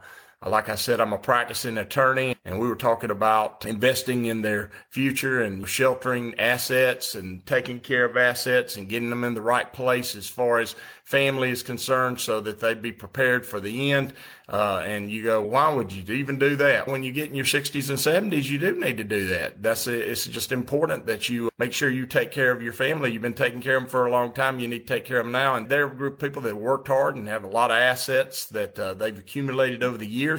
like 0.48 0.70
I 0.70 0.74
said, 0.74 1.02
I'm 1.02 1.12
a 1.12 1.18
practicing 1.18 1.76
attorney, 1.76 2.34
and 2.46 2.58
we 2.58 2.66
were 2.66 2.76
talking 2.76 3.10
about 3.10 3.66
investing 3.66 4.24
in 4.24 4.40
their 4.40 4.70
future 4.88 5.42
and 5.42 5.68
sheltering 5.68 6.34
assets 6.38 7.14
and 7.14 7.44
taking 7.44 7.78
care 7.78 8.06
of 8.06 8.16
assets 8.16 8.76
and 8.76 8.88
getting 8.88 9.10
them 9.10 9.22
in 9.24 9.34
the 9.34 9.42
right 9.42 9.70
place 9.70 10.16
as 10.16 10.28
far 10.28 10.60
as 10.60 10.76
family 11.10 11.50
is 11.50 11.64
concerned 11.64 12.20
so 12.20 12.40
that 12.40 12.60
they'd 12.60 12.80
be 12.80 12.92
prepared 12.92 13.44
for 13.44 13.58
the 13.58 13.90
end. 13.90 14.14
Uh, 14.48 14.82
and 14.84 15.10
you 15.10 15.24
go, 15.24 15.40
why 15.40 15.72
would 15.72 15.92
you 15.92 16.02
even 16.14 16.38
do 16.38 16.56
that? 16.56 16.86
When 16.86 17.02
you 17.02 17.12
get 17.12 17.28
in 17.28 17.34
your 17.34 17.44
60s 17.44 17.88
and 17.88 18.32
70s, 18.32 18.48
you 18.48 18.58
do 18.58 18.78
need 18.80 18.96
to 18.96 19.04
do 19.04 19.26
that. 19.28 19.62
That's 19.62 19.86
a, 19.86 20.10
it's 20.10 20.26
just 20.26 20.52
important 20.52 21.06
that 21.06 21.28
you 21.28 21.50
make 21.58 21.72
sure 21.72 21.90
you 21.90 22.06
take 22.06 22.30
care 22.30 22.50
of 22.50 22.62
your 22.62 22.72
family. 22.72 23.12
You've 23.12 23.22
been 23.22 23.34
taking 23.34 23.60
care 23.60 23.76
of 23.76 23.82
them 23.82 23.90
for 23.90 24.06
a 24.06 24.10
long 24.10 24.32
time. 24.32 24.58
You 24.58 24.68
need 24.68 24.86
to 24.86 24.94
take 24.94 25.04
care 25.04 25.18
of 25.18 25.26
them 25.26 25.32
now. 25.32 25.56
And 25.56 25.68
they're 25.68 25.86
a 25.86 25.94
group 25.94 26.14
of 26.14 26.18
people 26.20 26.42
that 26.42 26.56
worked 26.56 26.88
hard 26.88 27.16
and 27.16 27.28
have 27.28 27.44
a 27.44 27.48
lot 27.48 27.70
of 27.72 27.76
assets 27.76 28.46
that 28.46 28.78
uh, 28.78 28.94
they've 28.94 29.18
accumulated 29.18 29.82
over 29.82 29.98
the 29.98 30.06
years. 30.06 30.29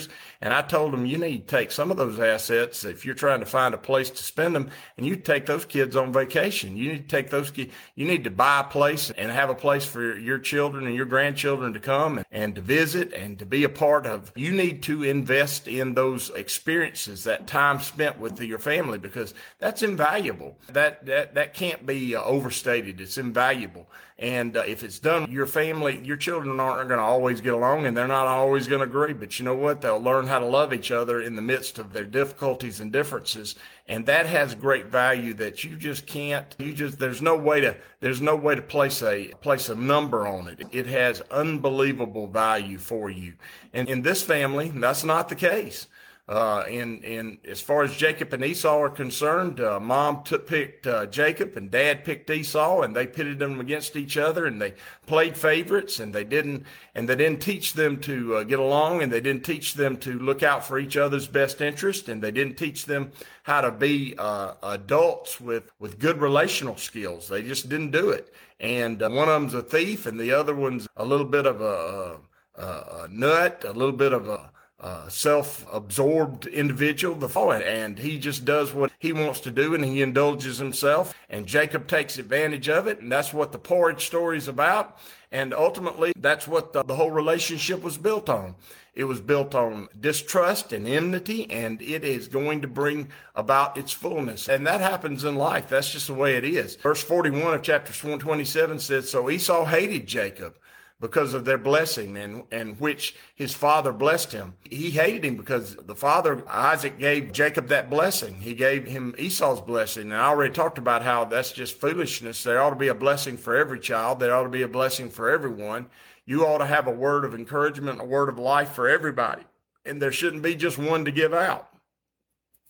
And 0.42 0.54
I 0.54 0.62
told 0.62 0.94
them 0.94 1.06
you 1.06 1.18
need 1.18 1.48
to 1.48 1.58
take 1.58 1.72
some 1.72 1.92
of 1.92 1.98
those 1.98 2.20
assets 2.20 2.84
if 2.84 3.06
you're 3.06 3.16
trying 3.16 3.40
to 3.42 3.46
find 3.46 3.74
a 3.74 3.78
place 3.78 4.10
to 4.10 4.24
spend 4.24 4.56
them, 4.56 4.70
and 4.98 5.06
you 5.06 5.16
take 5.16 5.46
those 5.46 5.66
kids 5.66 5.96
on 5.96 6.12
vacation. 6.12 6.76
You 6.76 6.94
need 6.94 7.10
to 7.10 7.16
take 7.16 7.30
those 7.30 7.52
kids. 7.52 7.72
You 7.96 8.06
need 8.06 8.24
to 8.24 8.32
buy 8.32 8.62
a 8.62 8.64
place 8.64 9.12
and 9.12 9.32
have 9.32 9.50
a 9.50 9.56
place 9.56 9.86
for 9.86 10.18
your 10.18 10.40
children 10.40 10.88
and 10.88 10.96
your 10.96 11.06
grandchildren 11.06 11.74
to 11.74 11.80
come 11.80 12.18
and, 12.18 12.26
and 12.32 12.56
to 12.56 12.62
visit 12.62 13.14
and 13.14 13.38
to 13.40 13.46
be 13.46 13.64
a 13.64 13.70
part 13.70 13.92
part 13.92 14.06
of. 14.06 14.32
You 14.36 14.52
need 14.52 14.84
to 14.84 15.04
invest 15.04 15.68
in 15.68 15.94
those 15.94 16.30
experiences, 16.30 17.24
that 17.26 17.48
time 17.48 17.80
spent 17.80 18.20
with 18.20 18.40
your 18.42 18.60
family, 18.60 18.98
because 18.98 19.34
that's 19.60 19.84
invaluable. 19.84 20.58
That 20.70 21.06
that 21.06 21.36
that 21.36 21.54
can't 21.54 21.86
be 21.86 22.16
uh, 22.16 22.24
overstated. 22.24 23.02
It's 23.02 23.18
invaluable. 23.18 23.88
And 24.18 24.56
uh, 24.56 24.64
if 24.68 24.84
it's 24.84 25.00
done, 25.00 25.32
your 25.32 25.48
family, 25.48 26.00
your 26.04 26.16
children 26.16 26.60
aren't 26.60 26.90
going 26.90 27.00
to 27.00 27.04
always 27.04 27.42
get 27.42 27.54
along, 27.54 27.88
and 27.88 27.98
they're 27.98 28.08
not 28.08 28.28
always 28.28 28.68
going 28.68 28.80
to 28.80 28.86
agree. 28.86 29.14
But 29.14 29.40
you 29.40 29.46
know 29.46 29.56
what? 29.56 29.81
They'll 29.82 30.02
learn 30.02 30.28
how 30.28 30.40
to 30.40 30.46
love 30.46 30.74
each 30.74 30.92
other 30.92 31.22
in 31.22 31.36
the 31.36 31.42
midst 31.42 31.80
of 31.80 31.94
their 31.94 32.06
difficulties 32.06 32.80
and 32.80 32.92
differences, 32.92 33.56
and 33.88 34.06
that 34.06 34.26
has 34.26 34.56
great 34.56 34.88
value 34.88 35.34
that 35.36 35.64
you 35.64 35.76
just 35.76 36.06
can't. 36.06 36.56
You 36.60 36.74
just 36.74 37.00
there's 37.00 37.22
no 37.22 37.36
way 37.36 37.62
to 37.62 37.76
there's 38.00 38.22
no 38.22 38.36
way 38.36 38.56
to 38.56 38.62
place 38.62 39.02
a 39.04 39.28
place 39.42 39.70
a 39.70 39.76
number 39.76 40.28
on 40.28 40.48
it. 40.48 40.68
It 40.72 40.88
has 40.88 41.22
unbelievable 41.32 42.28
value 42.28 42.78
for 42.78 43.10
you. 43.10 43.34
And 43.74 43.90
in 43.90 44.02
this 44.02 44.24
family, 44.24 44.70
that's 44.70 45.04
not 45.04 45.30
the 45.30 45.36
case. 45.36 45.88
Uh, 46.32 46.64
and, 46.70 47.04
and 47.04 47.40
as 47.46 47.60
far 47.60 47.84
as 47.84 47.94
Jacob 47.94 48.32
and 48.32 48.42
Esau 48.46 48.80
are 48.80 48.90
concerned, 48.90 49.60
uh, 49.60 49.82
mom 49.82 50.24
picked 50.24 50.88
uh, 50.88 51.06
Jacob 51.08 51.58
and 51.58 51.70
dad 51.70 52.06
picked 52.06 52.30
Esau 52.30 52.84
and 52.84 52.96
they 52.96 53.06
pitted 53.06 53.38
them 53.38 53.60
against 53.60 53.98
each 53.98 54.16
other 54.16 54.46
and 54.46 54.62
they 54.62 54.74
played 55.08 55.36
favorites 55.36 56.00
and 56.00 56.16
they 56.16 56.24
didn't, 56.24 56.66
and 56.96 57.10
they 57.10 57.18
didn't 57.18 57.42
teach 57.42 57.74
them 57.74 58.00
to 58.00 58.38
uh, 58.38 58.44
get 58.44 58.60
along 58.60 59.04
and 59.04 59.12
they 59.12 59.20
didn't 59.20 59.44
teach 59.44 59.74
them 59.74 59.98
to 59.98 60.18
look 60.20 60.42
out 60.42 60.66
for 60.66 60.80
each 60.80 60.96
other's 60.96 61.28
best 61.28 61.60
interest 61.60 62.08
and 62.08 62.22
they 62.22 62.32
didn't 62.32 62.56
teach 62.56 62.86
them 62.86 63.12
how 63.44 63.60
to 63.60 63.70
be 63.70 64.16
uh, 64.18 64.54
adults 64.64 65.42
with, 65.42 65.70
with 65.80 66.00
good 66.00 66.22
relational 66.22 66.78
skills. 66.78 67.28
They 67.28 67.44
just 67.44 67.68
didn't 67.68 67.92
do 67.92 68.10
it. 68.10 68.34
And 68.62 69.04
uh, 69.04 69.10
one 69.10 69.28
of 69.28 69.34
them's 69.34 69.54
a 69.54 69.62
thief 69.62 70.06
and 70.06 70.18
the 70.18 70.32
other 70.32 70.56
one's 70.56 70.88
a 70.96 71.04
little 71.04 71.26
bit 71.26 71.46
of 71.46 71.60
a, 71.60 72.20
a, 72.56 72.64
a 72.64 73.08
nut, 73.10 73.66
a 73.68 73.74
little 73.74 73.92
bit 73.92 74.14
of 74.14 74.30
a, 74.30 74.50
uh, 74.82 75.08
self-absorbed 75.08 76.48
individual, 76.48 77.16
the 77.16 77.30
father, 77.30 77.64
and 77.64 78.00
he 78.00 78.18
just 78.18 78.44
does 78.46 78.74
what 78.74 78.92
he 78.98 79.14
wants 79.14 79.40
to 79.42 79.52
do, 79.52 79.76
and 79.76 79.86
he 79.86 80.02
indulges 80.02 80.58
himself. 80.58 81.14
And 81.30 81.46
Jacob 81.46 81.88
takes 81.88 82.18
advantage 82.18 82.68
of 82.68 82.88
it, 82.88 83.00
and 83.00 83.12
that's 83.12 83.32
what 83.32 83.52
the 83.52 83.60
porridge 83.60 84.06
story 84.06 84.38
is 84.38 84.48
about. 84.48 84.98
And 85.32 85.54
ultimately, 85.54 86.14
that's 86.18 86.48
what 86.48 86.74
the, 86.74 86.84
the 86.84 86.96
whole 86.96 87.12
relationship 87.12 87.84
was 87.84 87.98
built 87.98 88.28
on. 88.28 88.56
It 88.94 89.06
was 89.06 89.22
built 89.22 89.56
on 89.56 89.88
distrust 89.98 90.74
and 90.74 90.88
enmity, 90.88 91.50
and 91.50 91.82
it 91.82 92.04
is 92.04 92.28
going 92.28 92.62
to 92.62 92.68
bring 92.68 93.10
about 93.36 93.78
its 93.78 93.92
fullness. 93.92 94.50
And 94.50 94.66
that 94.68 94.82
happens 94.82 95.24
in 95.24 95.36
life. 95.36 95.70
That's 95.70 95.92
just 95.92 96.08
the 96.08 96.14
way 96.14 96.36
it 96.36 96.44
is. 96.44 96.76
Verse 96.76 97.02
41 97.04 97.54
of 97.54 97.62
chapter 97.62 97.92
127 97.94 98.80
says, 98.80 99.10
So 99.10 99.30
Esau 99.30 99.64
hated 99.64 100.08
Jacob 100.08 100.56
because 101.02 101.34
of 101.34 101.44
their 101.44 101.58
blessing 101.58 102.16
and, 102.16 102.44
and 102.52 102.80
which 102.80 103.16
his 103.36 103.54
father 103.54 103.92
blessed 103.92 104.32
him. 104.32 104.54
He 104.70 104.92
hated 104.92 105.26
him 105.26 105.36
because 105.36 105.76
the 105.76 105.96
father, 105.96 106.44
Isaac, 106.48 107.00
gave 107.00 107.34
Jacob 107.34 107.68
that 107.70 107.90
blessing. 107.90 108.36
He 108.36 108.54
gave 108.54 108.86
him 108.86 109.16
Esau's 109.18 109.60
blessing. 109.60 110.04
And 110.04 110.14
I 110.14 110.28
already 110.28 110.54
talked 110.54 110.78
about 110.78 111.02
how 111.02 111.26
that's 111.26 111.52
just 111.52 111.82
foolishness. 111.82 112.44
There 112.44 112.62
ought 112.62 112.70
to 112.70 112.76
be 112.76 112.90
a 112.90 112.96
blessing 112.96 113.36
for 113.36 113.58
every 113.58 113.80
child. 113.80 114.20
There 114.20 114.34
ought 114.34 114.44
to 114.44 114.50
be 114.50 114.62
a 114.62 114.68
blessing 114.68 115.10
for 115.10 115.30
everyone. 115.30 115.88
You 116.26 116.46
ought 116.46 116.60
to 116.60 116.68
have 116.68 116.86
a 116.86 116.92
word 116.92 117.26
of 117.26 117.34
encouragement, 117.34 118.00
a 118.00 118.06
word 118.06 118.30
of 118.30 118.38
life 118.38 118.74
for 118.74 118.88
everybody. 118.88 119.44
And 119.84 120.00
there 120.00 120.12
shouldn't 120.12 120.44
be 120.44 120.54
just 120.54 120.78
one 120.78 121.04
to 121.06 121.12
give 121.12 121.34
out. 121.34 121.71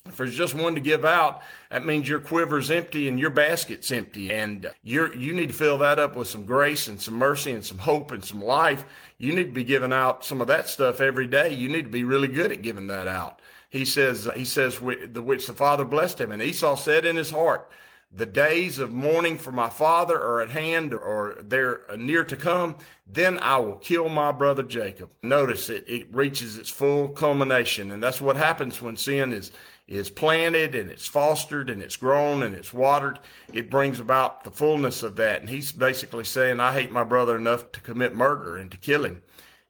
If 0.05 0.17
there's 0.17 0.35
just 0.35 0.55
one 0.55 0.73
to 0.75 0.81
give 0.81 1.05
out, 1.05 1.41
that 1.69 1.85
means 1.85 2.09
your 2.09 2.19
quiver's 2.19 2.71
empty 2.71 3.07
and 3.07 3.19
your 3.19 3.29
basket's 3.29 3.91
empty. 3.91 4.31
And 4.31 4.69
you're, 4.83 5.15
you 5.15 5.33
need 5.33 5.47
to 5.47 5.53
fill 5.53 5.77
that 5.79 5.99
up 5.99 6.15
with 6.15 6.27
some 6.27 6.43
grace 6.43 6.87
and 6.87 6.99
some 6.99 7.13
mercy 7.15 7.51
and 7.51 7.63
some 7.63 7.77
hope 7.77 8.11
and 8.11 8.25
some 8.25 8.41
life. 8.41 8.83
You 9.19 9.33
need 9.33 9.45
to 9.45 9.51
be 9.51 9.63
giving 9.63 9.93
out 9.93 10.25
some 10.25 10.41
of 10.41 10.47
that 10.47 10.67
stuff 10.67 11.01
every 11.01 11.27
day. 11.27 11.53
You 11.53 11.69
need 11.69 11.83
to 11.83 11.89
be 11.89 12.03
really 12.03 12.27
good 12.27 12.51
at 12.51 12.63
giving 12.63 12.87
that 12.87 13.07
out. 13.07 13.41
He 13.69 13.85
says, 13.85 14.27
he 14.35 14.43
says, 14.43 14.79
the 14.79 15.21
which 15.21 15.47
the 15.47 15.53
father 15.53 15.85
blessed 15.85 16.19
him. 16.19 16.31
And 16.31 16.41
Esau 16.41 16.75
said 16.75 17.05
in 17.05 17.15
his 17.15 17.29
heart, 17.29 17.69
the 18.13 18.25
days 18.25 18.79
of 18.79 18.91
mourning 18.91 19.37
for 19.37 19.53
my 19.53 19.69
father 19.69 20.19
are 20.19 20.41
at 20.41 20.49
hand 20.49 20.93
or 20.93 21.37
they're 21.43 21.81
near 21.97 22.25
to 22.25 22.35
come, 22.35 22.75
then 23.07 23.39
I 23.39 23.57
will 23.59 23.77
kill 23.77 24.09
my 24.09 24.33
brother 24.33 24.63
Jacob. 24.63 25.09
Notice 25.23 25.69
it, 25.69 25.85
it 25.87 26.13
reaches 26.13 26.57
its 26.57 26.69
full 26.69 27.07
culmination. 27.09 27.91
And 27.91 28.03
that's 28.03 28.19
what 28.19 28.35
happens 28.35 28.81
when 28.81 28.97
sin 28.97 29.31
is, 29.31 29.51
is 29.91 30.09
planted 30.09 30.73
and 30.73 30.89
it's 30.89 31.05
fostered 31.05 31.69
and 31.69 31.81
it's 31.81 31.97
grown 31.97 32.43
and 32.43 32.55
it's 32.55 32.73
watered. 32.73 33.19
It 33.51 33.69
brings 33.69 33.99
about 33.99 34.43
the 34.43 34.51
fullness 34.51 35.03
of 35.03 35.17
that. 35.17 35.41
And 35.41 35.49
he's 35.49 35.71
basically 35.71 36.23
saying, 36.23 36.59
I 36.61 36.73
hate 36.73 36.91
my 36.91 37.03
brother 37.03 37.35
enough 37.35 37.71
to 37.73 37.81
commit 37.81 38.15
murder 38.15 38.55
and 38.55 38.71
to 38.71 38.77
kill 38.77 39.05
him. 39.05 39.21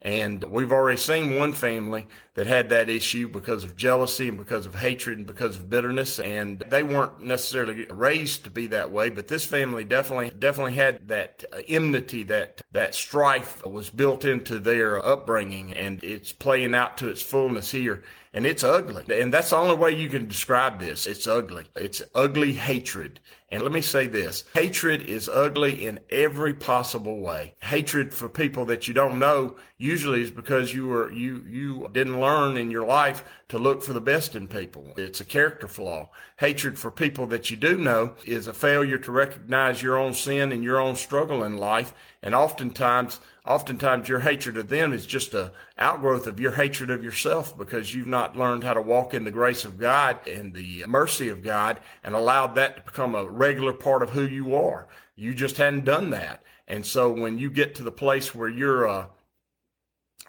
And 0.04 0.44
we've 0.46 0.72
already 0.72 0.98
seen 0.98 1.38
one 1.38 1.54
family 1.54 2.08
that 2.34 2.48
had 2.48 2.70
that 2.70 2.90
issue 2.90 3.28
because 3.28 3.64
of 3.64 3.76
jealousy 3.76 4.30
and 4.30 4.38
because 4.38 4.66
of 4.66 4.74
hatred 4.74 5.20
and 5.20 5.28
because 5.28 5.58
of 5.58 5.70
bitterness. 5.70 6.20
And 6.20 6.64
they 6.70 6.82
weren't 6.82 7.22
necessarily 7.22 7.86
raised 7.86 8.44
to 8.46 8.50
be 8.50 8.66
that 8.68 8.92
way, 8.92 9.10
but 9.10 9.28
this 9.28 9.46
family 9.46 9.84
definitely, 9.84 10.32
definitely 10.32 10.74
had 10.74 11.08
that 11.08 11.44
enmity, 11.68 12.24
that, 12.24 12.62
that 12.72 12.96
strife 12.96 13.64
was 13.66 13.92
built 13.92 14.26
into 14.26 14.58
their 14.58 15.06
upbringing 15.06 15.74
and 15.74 16.04
it's 16.04 16.32
playing 16.32 16.74
out 16.74 16.98
to 16.98 17.10
its 17.10 17.22
fullness 17.22 17.70
here. 17.70 18.04
And 18.34 18.46
it's 18.46 18.64
ugly. 18.64 19.04
And 19.22 19.32
that's 19.32 19.50
the 19.50 19.58
only 19.58 19.76
way 19.76 19.92
you 19.92 20.08
can 20.08 20.28
describe 20.28 20.80
this. 20.80 21.06
It's 21.06 21.28
ugly. 21.28 21.66
It's 21.76 22.02
ugly 22.16 22.54
hatred. 22.54 23.20
And 23.52 23.64
let 23.64 23.74
me 23.74 23.82
say 23.82 24.08
this 24.08 24.46
hatred 24.54 25.02
is 25.02 25.28
ugly 25.28 25.86
in 25.86 26.00
every 26.10 26.54
possible 26.54 27.20
way. 27.20 27.56
Hatred 27.62 28.14
for 28.14 28.30
people 28.30 28.64
that 28.66 28.88
you 28.88 28.94
don't 28.94 29.20
know 29.20 29.58
usually 29.78 30.22
is 30.22 30.32
because 30.32 30.74
you 30.74 30.88
were, 30.88 31.12
you, 31.12 31.44
you 31.48 31.90
didn't 31.92 32.22
learn 32.22 32.56
in 32.56 32.72
your 32.72 32.86
life 32.86 33.26
to 33.52 33.60
look 33.60 33.84
for 33.84 33.92
the 33.92 34.00
best 34.00 34.34
in 34.34 34.48
people. 34.48 34.94
It's 34.96 35.20
a 35.20 35.26
character 35.26 35.68
flaw. 35.68 36.10
Hatred 36.38 36.80
for 36.80 36.90
people 36.90 37.28
that 37.28 37.52
you 37.52 37.58
do 37.58 37.78
know 37.78 38.14
is 38.24 38.48
a 38.48 38.54
failure 38.54 38.98
to 39.00 39.12
recognize 39.12 39.84
your 39.84 39.98
own 39.98 40.14
sin 40.14 40.54
and 40.54 40.64
your 40.64 40.80
own 40.80 40.96
struggle 40.96 41.44
in 41.44 41.58
life. 41.58 41.94
And 42.24 42.34
oftentimes, 42.34 43.20
oftentimes 43.46 44.08
your 44.08 44.22
hatred 44.22 44.56
of 44.56 44.70
them 44.70 44.94
is 44.94 45.06
just 45.06 45.34
a 45.34 45.52
outgrowth 45.78 46.28
of 46.28 46.40
your 46.40 46.54
hatred 46.54 46.90
of 46.90 47.04
yourself 47.04 47.58
because 47.58 47.94
you've 47.94 48.08
not 48.08 48.38
learned 48.38 48.64
how 48.64 48.74
to 48.74 48.82
walk 48.82 49.14
in 49.14 49.26
the 49.26 49.32
grace 49.32 49.66
of 49.66 49.78
God 49.78 50.26
and 50.26 50.54
the 50.54 50.86
mercy 50.88 51.28
of 51.28 51.44
God 51.44 51.82
and 52.06 52.16
allowed 52.16 52.56
that 52.56 52.78
to 52.78 52.82
become 52.84 53.16
a 53.16 53.30
regular 53.30 53.74
part 53.74 54.02
of 54.02 54.12
who 54.12 54.26
you 54.26 54.56
are. 54.56 54.88
You 55.18 55.34
just 55.34 55.58
hadn't 55.58 55.84
done 55.84 56.12
that. 56.12 56.42
And 56.70 56.86
so 56.86 57.12
when 57.12 57.38
you 57.38 57.50
get 57.50 57.76
to 57.76 57.84
the 57.84 57.92
place 57.92 58.34
where 58.34 58.48
you're, 58.48 58.88
uh, 58.88 59.06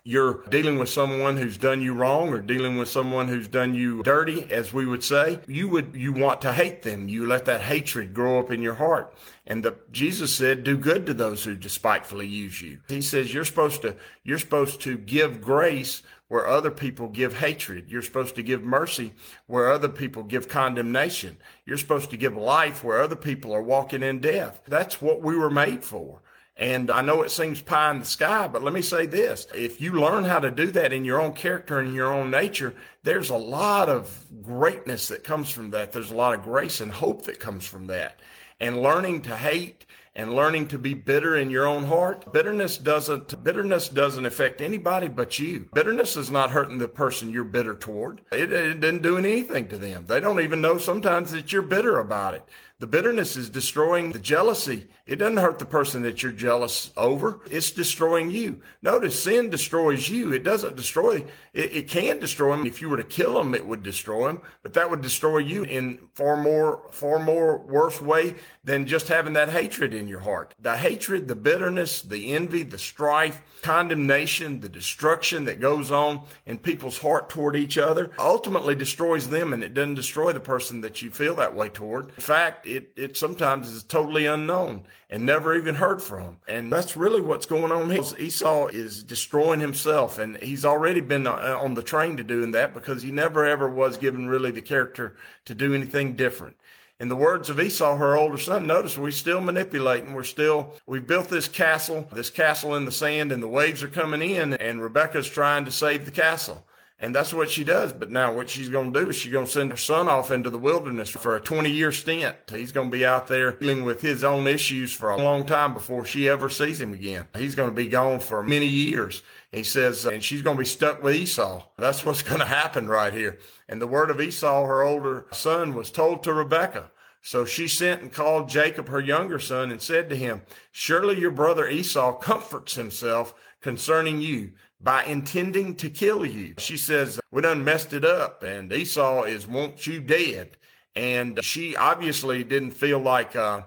you're 0.04 0.42
dealing 0.48 0.78
with 0.78 0.88
someone 0.88 1.36
who's 1.36 1.56
done 1.56 1.80
you 1.80 1.94
wrong 1.94 2.30
or 2.30 2.40
dealing 2.40 2.76
with 2.76 2.88
someone 2.88 3.28
who's 3.28 3.46
done 3.46 3.72
you 3.72 4.02
dirty, 4.02 4.50
as 4.50 4.72
we 4.72 4.84
would 4.84 5.04
say, 5.04 5.38
you 5.46 5.68
would, 5.68 5.94
you 5.94 6.12
want 6.12 6.40
to 6.40 6.52
hate 6.52 6.82
them. 6.82 7.08
You 7.08 7.26
let 7.26 7.44
that 7.44 7.60
hatred 7.60 8.12
grow 8.12 8.40
up 8.40 8.50
in 8.50 8.62
your 8.62 8.74
heart. 8.74 9.14
And 9.46 9.64
the, 9.64 9.76
Jesus 9.92 10.34
said, 10.34 10.64
do 10.64 10.76
good 10.76 11.06
to 11.06 11.14
those 11.14 11.44
who 11.44 11.54
despitefully 11.54 12.26
use 12.26 12.60
you. 12.60 12.80
He 12.88 13.00
says 13.00 13.32
you're 13.32 13.44
supposed 13.44 13.82
to, 13.82 13.94
you're 14.24 14.40
supposed 14.40 14.80
to 14.82 14.98
give 14.98 15.40
grace 15.40 16.02
where 16.26 16.48
other 16.48 16.70
people 16.70 17.08
give 17.08 17.36
hatred. 17.36 17.90
You're 17.90 18.02
supposed 18.02 18.34
to 18.36 18.42
give 18.42 18.64
mercy 18.64 19.12
where 19.46 19.70
other 19.70 19.88
people 19.88 20.22
give 20.24 20.48
condemnation. 20.48 21.36
You're 21.64 21.78
supposed 21.78 22.10
to 22.10 22.16
give 22.16 22.34
life 22.36 22.82
where 22.82 23.02
other 23.02 23.16
people 23.16 23.52
are 23.52 23.62
walking 23.62 24.02
in 24.02 24.20
death. 24.20 24.62
That's 24.66 25.00
what 25.00 25.22
we 25.22 25.36
were 25.36 25.50
made 25.50 25.84
for. 25.84 26.22
And 26.56 26.90
I 26.90 27.00
know 27.00 27.22
it 27.22 27.30
seems 27.30 27.62
pie 27.62 27.90
in 27.90 28.00
the 28.00 28.04
sky, 28.04 28.46
but 28.46 28.62
let 28.62 28.74
me 28.74 28.82
say 28.82 29.06
this. 29.06 29.46
If 29.54 29.80
you 29.80 29.92
learn 29.92 30.24
how 30.24 30.38
to 30.38 30.50
do 30.50 30.66
that 30.72 30.92
in 30.92 31.04
your 31.04 31.20
own 31.20 31.32
character 31.32 31.78
and 31.80 31.94
your 31.94 32.12
own 32.12 32.30
nature, 32.30 32.74
there's 33.02 33.30
a 33.30 33.36
lot 33.36 33.88
of 33.88 34.26
greatness 34.42 35.08
that 35.08 35.24
comes 35.24 35.48
from 35.48 35.70
that. 35.70 35.92
There's 35.92 36.10
a 36.10 36.16
lot 36.16 36.34
of 36.34 36.44
grace 36.44 36.80
and 36.80 36.92
hope 36.92 37.24
that 37.24 37.40
comes 37.40 37.64
from 37.64 37.86
that. 37.86 38.20
And 38.60 38.82
learning 38.82 39.22
to 39.22 39.36
hate 39.36 39.86
and 40.14 40.34
learning 40.34 40.68
to 40.68 40.78
be 40.78 40.92
bitter 40.92 41.36
in 41.36 41.48
your 41.48 41.66
own 41.66 41.84
heart. 41.84 42.30
Bitterness 42.32 42.76
doesn't 42.76 43.42
bitterness 43.42 43.88
doesn't 43.88 44.26
affect 44.26 44.60
anybody 44.60 45.08
but 45.08 45.38
you. 45.38 45.68
Bitterness 45.72 46.16
is 46.16 46.30
not 46.30 46.50
hurting 46.50 46.78
the 46.78 46.88
person 46.88 47.30
you're 47.30 47.44
bitter 47.44 47.74
toward. 47.74 48.20
It, 48.30 48.52
it 48.52 48.80
didn't 48.80 49.02
do 49.02 49.16
anything 49.16 49.68
to 49.68 49.78
them. 49.78 50.04
They 50.06 50.20
don't 50.20 50.40
even 50.40 50.60
know 50.60 50.76
sometimes 50.76 51.32
that 51.32 51.52
you're 51.52 51.62
bitter 51.62 51.98
about 51.98 52.34
it. 52.34 52.46
The 52.82 52.88
bitterness 52.88 53.36
is 53.36 53.48
destroying 53.48 54.10
the 54.10 54.18
jealousy. 54.18 54.88
It 55.06 55.16
doesn't 55.16 55.36
hurt 55.36 55.60
the 55.60 55.64
person 55.64 56.02
that 56.02 56.20
you're 56.20 56.32
jealous 56.32 56.90
over. 56.96 57.38
It's 57.48 57.70
destroying 57.70 58.32
you. 58.32 58.60
Notice 58.82 59.22
sin 59.22 59.50
destroys 59.50 60.08
you. 60.08 60.32
It 60.32 60.42
doesn't 60.42 60.74
destroy, 60.74 61.24
it, 61.52 61.76
it 61.76 61.88
can 61.88 62.18
destroy 62.18 62.56
them. 62.56 62.66
If 62.66 62.80
you 62.80 62.88
were 62.88 62.96
to 62.96 63.04
kill 63.04 63.34
them, 63.34 63.54
it 63.54 63.64
would 63.64 63.84
destroy 63.84 64.26
them, 64.26 64.40
but 64.64 64.72
that 64.72 64.90
would 64.90 65.00
destroy 65.00 65.38
you 65.38 65.62
in 65.62 66.00
far 66.14 66.36
more, 66.36 66.88
far 66.90 67.20
more 67.20 67.58
worse 67.58 68.00
way 68.00 68.34
than 68.64 68.86
just 68.86 69.06
having 69.06 69.32
that 69.34 69.50
hatred 69.50 69.94
in 69.94 70.08
your 70.08 70.20
heart. 70.20 70.54
The 70.60 70.76
hatred, 70.76 71.28
the 71.28 71.36
bitterness, 71.36 72.02
the 72.02 72.32
envy, 72.32 72.62
the 72.62 72.78
strife, 72.78 73.42
condemnation, 73.62 74.60
the 74.60 74.68
destruction 74.68 75.44
that 75.44 75.60
goes 75.60 75.90
on 75.90 76.22
in 76.46 76.58
people's 76.58 76.98
heart 76.98 77.28
toward 77.28 77.56
each 77.56 77.78
other 77.78 78.10
ultimately 78.18 78.74
destroys 78.74 79.28
them 79.28 79.52
and 79.52 79.62
it 79.62 79.74
doesn't 79.74 79.94
destroy 79.94 80.32
the 80.32 80.40
person 80.40 80.80
that 80.80 81.02
you 81.02 81.10
feel 81.10 81.34
that 81.36 81.54
way 81.54 81.68
toward. 81.68 82.08
In 82.08 82.22
fact, 82.22 82.66
it, 82.76 82.92
it 82.96 83.16
sometimes 83.16 83.68
is 83.70 83.84
totally 83.84 84.26
unknown 84.26 84.84
and 85.10 85.24
never 85.24 85.54
even 85.56 85.74
heard 85.74 86.02
from. 86.02 86.38
And 86.48 86.72
that's 86.72 86.96
really 86.96 87.20
what's 87.20 87.46
going 87.46 87.72
on 87.72 87.90
here. 87.90 88.02
Esau 88.18 88.68
is 88.68 89.02
destroying 89.02 89.60
himself 89.60 90.18
and 90.18 90.36
he's 90.38 90.64
already 90.64 91.00
been 91.00 91.26
uh, 91.26 91.58
on 91.60 91.74
the 91.74 91.82
train 91.82 92.16
to 92.16 92.24
doing 92.24 92.52
that 92.52 92.74
because 92.74 93.02
he 93.02 93.10
never 93.10 93.44
ever 93.44 93.68
was 93.68 93.96
given 93.96 94.28
really 94.28 94.50
the 94.50 94.62
character 94.62 95.16
to 95.44 95.54
do 95.54 95.74
anything 95.74 96.16
different. 96.16 96.56
In 97.00 97.08
the 97.08 97.16
words 97.16 97.50
of 97.50 97.58
Esau, 97.58 97.96
her 97.96 98.16
older 98.16 98.38
son, 98.38 98.66
notice 98.66 98.96
we're 98.96 99.10
still 99.10 99.40
manipulating. 99.40 100.12
We're 100.12 100.22
still, 100.22 100.74
we 100.86 101.00
built 101.00 101.28
this 101.28 101.48
castle, 101.48 102.08
this 102.12 102.30
castle 102.30 102.76
in 102.76 102.84
the 102.84 102.92
sand, 102.92 103.32
and 103.32 103.42
the 103.42 103.48
waves 103.48 103.82
are 103.82 103.88
coming 103.88 104.22
in, 104.22 104.54
and 104.54 104.80
Rebekah's 104.80 105.28
trying 105.28 105.64
to 105.64 105.72
save 105.72 106.04
the 106.04 106.12
castle. 106.12 106.64
And 107.02 107.12
that's 107.12 107.34
what 107.34 107.50
she 107.50 107.64
does. 107.64 107.92
But 107.92 108.12
now 108.12 108.32
what 108.32 108.48
she's 108.48 108.68
going 108.68 108.92
to 108.92 109.04
do 109.04 109.10
is 109.10 109.16
she's 109.16 109.32
going 109.32 109.46
to 109.46 109.50
send 109.50 109.72
her 109.72 109.76
son 109.76 110.08
off 110.08 110.30
into 110.30 110.50
the 110.50 110.58
wilderness 110.58 111.10
for 111.10 111.34
a 111.34 111.40
20 111.40 111.68
year 111.68 111.90
stint. 111.90 112.36
He's 112.48 112.70
going 112.70 112.92
to 112.92 112.96
be 112.96 113.04
out 113.04 113.26
there 113.26 113.50
dealing 113.50 113.84
with 113.84 114.00
his 114.00 114.22
own 114.22 114.46
issues 114.46 114.94
for 114.94 115.10
a 115.10 115.20
long 115.20 115.44
time 115.44 115.74
before 115.74 116.04
she 116.04 116.28
ever 116.28 116.48
sees 116.48 116.80
him 116.80 116.94
again. 116.94 117.26
He's 117.36 117.56
going 117.56 117.70
to 117.70 117.74
be 117.74 117.88
gone 117.88 118.20
for 118.20 118.44
many 118.44 118.68
years. 118.68 119.22
He 119.50 119.64
says, 119.64 120.06
uh, 120.06 120.10
and 120.10 120.22
she's 120.22 120.42
going 120.42 120.56
to 120.56 120.62
be 120.62 120.66
stuck 120.66 121.02
with 121.02 121.16
Esau. 121.16 121.64
That's 121.76 122.06
what's 122.06 122.22
going 122.22 122.38
to 122.38 122.46
happen 122.46 122.86
right 122.86 123.12
here. 123.12 123.38
And 123.68 123.82
the 123.82 123.88
word 123.88 124.08
of 124.08 124.20
Esau, 124.20 124.64
her 124.64 124.84
older 124.84 125.26
son, 125.32 125.74
was 125.74 125.90
told 125.90 126.22
to 126.22 126.32
Rebekah. 126.32 126.92
So 127.22 127.44
she 127.44 127.68
sent 127.68 128.02
and 128.02 128.12
called 128.12 128.48
Jacob, 128.48 128.88
her 128.88 129.00
younger 129.00 129.38
son, 129.38 129.70
and 129.70 129.80
said 129.80 130.10
to 130.10 130.16
him, 130.16 130.42
Surely 130.72 131.18
your 131.18 131.30
brother 131.30 131.68
Esau 131.68 132.14
comforts 132.14 132.74
himself 132.74 133.32
concerning 133.60 134.20
you 134.20 134.52
by 134.80 135.04
intending 135.04 135.76
to 135.76 135.88
kill 135.88 136.26
you. 136.26 136.54
She 136.58 136.76
says, 136.76 137.20
We 137.30 137.42
done 137.42 137.62
messed 137.62 137.92
it 137.92 138.04
up, 138.04 138.42
and 138.42 138.72
Esau 138.72 139.22
is 139.22 139.46
wants 139.46 139.86
you 139.86 140.00
dead. 140.00 140.56
And 140.96 141.42
she 141.42 141.76
obviously 141.76 142.42
didn't 142.42 142.72
feel 142.72 142.98
like 142.98 143.36
uh, 143.36 143.62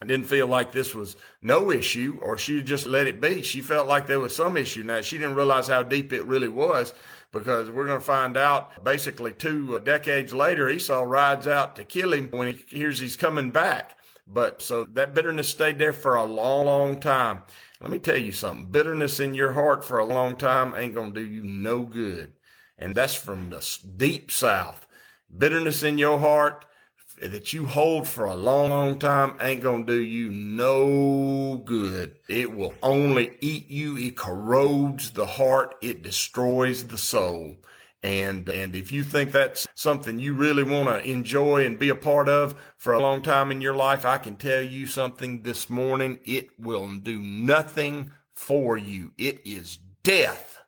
didn't 0.00 0.26
feel 0.26 0.46
like 0.46 0.72
this 0.72 0.94
was 0.94 1.16
no 1.42 1.70
issue, 1.70 2.18
or 2.22 2.38
she 2.38 2.62
just 2.62 2.86
let 2.86 3.06
it 3.06 3.20
be. 3.20 3.42
She 3.42 3.60
felt 3.60 3.86
like 3.86 4.06
there 4.06 4.18
was 4.18 4.34
some 4.34 4.56
issue. 4.56 4.82
Now 4.82 5.02
she 5.02 5.18
didn't 5.18 5.36
realize 5.36 5.68
how 5.68 5.82
deep 5.82 6.12
it 6.14 6.24
really 6.24 6.48
was 6.48 6.94
because 7.38 7.70
we're 7.70 7.86
going 7.86 7.98
to 7.98 8.04
find 8.04 8.36
out 8.36 8.82
basically 8.84 9.32
two 9.32 9.78
decades 9.80 10.32
later, 10.32 10.68
Esau 10.68 11.02
rides 11.02 11.46
out 11.46 11.76
to 11.76 11.84
kill 11.84 12.12
him 12.12 12.28
when 12.30 12.54
he 12.54 12.64
hears 12.68 12.98
he's 12.98 13.16
coming 13.16 13.50
back. 13.50 13.96
But 14.26 14.60
so 14.62 14.84
that 14.92 15.14
bitterness 15.14 15.48
stayed 15.48 15.78
there 15.78 15.92
for 15.92 16.16
a 16.16 16.24
long, 16.24 16.66
long 16.66 17.00
time. 17.00 17.42
Let 17.80 17.90
me 17.90 17.98
tell 17.98 18.16
you 18.16 18.32
something 18.32 18.66
bitterness 18.66 19.20
in 19.20 19.34
your 19.34 19.52
heart 19.52 19.84
for 19.84 19.98
a 19.98 20.04
long 20.04 20.36
time 20.36 20.74
ain't 20.74 20.94
going 20.94 21.12
to 21.12 21.20
do 21.20 21.26
you 21.26 21.42
no 21.42 21.82
good. 21.82 22.32
And 22.78 22.94
that's 22.94 23.14
from 23.14 23.50
the 23.50 23.78
deep 23.96 24.30
south. 24.30 24.86
Bitterness 25.36 25.82
in 25.82 25.98
your 25.98 26.18
heart 26.18 26.64
that 27.20 27.52
you 27.52 27.66
hold 27.66 28.06
for 28.06 28.26
a 28.26 28.34
long, 28.34 28.70
long 28.70 28.98
time 28.98 29.36
ain't 29.40 29.62
to 29.62 29.84
do 29.84 30.00
you 30.00 30.30
no 30.30 31.62
good. 31.64 32.16
It 32.28 32.54
will 32.54 32.74
only 32.82 33.36
eat 33.40 33.70
you. 33.70 33.96
It 33.96 34.16
corrodes 34.16 35.10
the 35.10 35.26
heart. 35.26 35.76
It 35.80 36.02
destroys 36.02 36.86
the 36.86 36.98
soul. 36.98 37.56
And, 38.02 38.48
and 38.48 38.76
if 38.76 38.92
you 38.92 39.02
think 39.02 39.32
that's 39.32 39.66
something 39.74 40.18
you 40.18 40.34
really 40.34 40.62
want 40.62 40.88
to 40.88 41.10
enjoy 41.10 41.64
and 41.66 41.78
be 41.78 41.88
a 41.88 41.94
part 41.94 42.28
of 42.28 42.54
for 42.76 42.92
a 42.92 43.00
long 43.00 43.22
time 43.22 43.50
in 43.50 43.60
your 43.60 43.74
life, 43.74 44.04
I 44.04 44.18
can 44.18 44.36
tell 44.36 44.62
you 44.62 44.86
something 44.86 45.42
this 45.42 45.70
morning. 45.70 46.20
It 46.24 46.50
will 46.58 46.86
do 46.98 47.18
nothing 47.18 48.12
for 48.34 48.76
you. 48.76 49.12
It 49.18 49.40
is 49.44 49.78
death. 50.02 50.58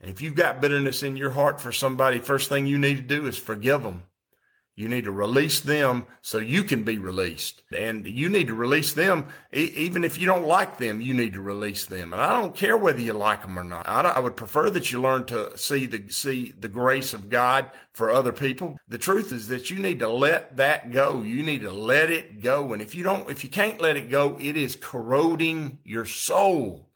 And 0.00 0.10
if 0.10 0.22
you've 0.22 0.36
got 0.36 0.60
bitterness 0.60 1.02
in 1.02 1.16
your 1.16 1.30
heart 1.30 1.60
for 1.60 1.72
somebody, 1.72 2.20
first 2.20 2.48
thing 2.48 2.66
you 2.66 2.78
need 2.78 2.96
to 2.96 3.02
do 3.02 3.26
is 3.26 3.36
forgive 3.36 3.82
them. 3.82 4.04
You 4.78 4.88
need 4.88 5.06
to 5.06 5.10
release 5.10 5.58
them 5.58 6.06
so 6.22 6.38
you 6.38 6.62
can 6.62 6.84
be 6.84 6.98
released. 6.98 7.62
And 7.76 8.06
you 8.06 8.28
need 8.28 8.46
to 8.46 8.54
release 8.54 8.92
them. 8.92 9.26
even 9.52 10.04
if 10.04 10.16
you 10.16 10.24
don't 10.24 10.46
like 10.46 10.78
them, 10.78 11.00
you 11.00 11.14
need 11.14 11.32
to 11.32 11.40
release 11.40 11.84
them. 11.84 12.12
And 12.12 12.22
I 12.22 12.40
don't 12.40 12.54
care 12.54 12.76
whether 12.76 13.00
you 13.00 13.12
like 13.12 13.42
them 13.42 13.58
or 13.58 13.64
not. 13.64 13.88
I, 13.88 14.02
I 14.02 14.20
would 14.20 14.36
prefer 14.36 14.70
that 14.70 14.92
you 14.92 15.02
learn 15.02 15.24
to 15.24 15.58
see 15.58 15.86
the, 15.86 16.08
see 16.10 16.54
the 16.56 16.68
grace 16.68 17.12
of 17.12 17.28
God 17.28 17.72
for 17.92 18.12
other 18.12 18.30
people. 18.30 18.78
The 18.86 18.98
truth 18.98 19.32
is 19.32 19.48
that 19.48 19.68
you 19.68 19.80
need 19.80 19.98
to 19.98 20.08
let 20.08 20.56
that 20.58 20.92
go. 20.92 21.22
You 21.22 21.42
need 21.42 21.62
to 21.62 21.72
let 21.72 22.12
it 22.12 22.40
go. 22.40 22.72
And 22.72 22.80
if 22.80 22.94
you 22.94 23.02
don't, 23.02 23.28
if 23.28 23.42
you 23.42 23.50
can't 23.50 23.80
let 23.80 23.96
it 23.96 24.08
go, 24.08 24.36
it 24.40 24.56
is 24.56 24.76
corroding 24.76 25.80
your 25.82 26.06
soul. 26.06 26.88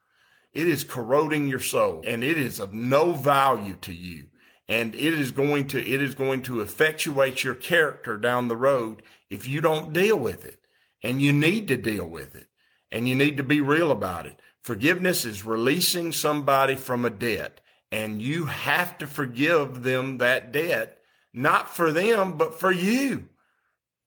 It 0.52 0.68
is 0.68 0.84
corroding 0.84 1.48
your 1.48 1.58
soul 1.58 2.04
and 2.06 2.22
it 2.22 2.38
is 2.38 2.60
of 2.60 2.72
no 2.72 3.10
value 3.12 3.74
to 3.80 3.92
you 3.92 4.26
and 4.68 4.94
it 4.94 5.14
is 5.14 5.32
going 5.32 5.66
to 5.68 5.78
it 5.78 6.00
is 6.00 6.14
going 6.14 6.42
to 6.42 6.60
effectuate 6.60 7.44
your 7.44 7.54
character 7.54 8.16
down 8.16 8.48
the 8.48 8.56
road 8.56 9.02
if 9.28 9.48
you 9.48 9.60
don't 9.60 9.92
deal 9.92 10.18
with 10.18 10.44
it. 10.44 10.58
And 11.02 11.20
you 11.20 11.32
need 11.32 11.66
to 11.68 11.76
deal 11.76 12.06
with 12.06 12.36
it. 12.36 12.46
And 12.92 13.08
you 13.08 13.16
need 13.16 13.36
to 13.38 13.42
be 13.42 13.60
real 13.60 13.90
about 13.90 14.26
it. 14.26 14.38
Forgiveness 14.60 15.24
is 15.24 15.44
releasing 15.44 16.12
somebody 16.12 16.76
from 16.76 17.04
a 17.04 17.10
debt. 17.10 17.60
And 17.90 18.22
you 18.22 18.46
have 18.46 18.96
to 18.98 19.06
forgive 19.06 19.82
them 19.82 20.18
that 20.18 20.52
debt 20.52 20.98
not 21.34 21.74
for 21.74 21.92
them 21.92 22.36
but 22.36 22.58
for 22.60 22.70
you. 22.70 23.28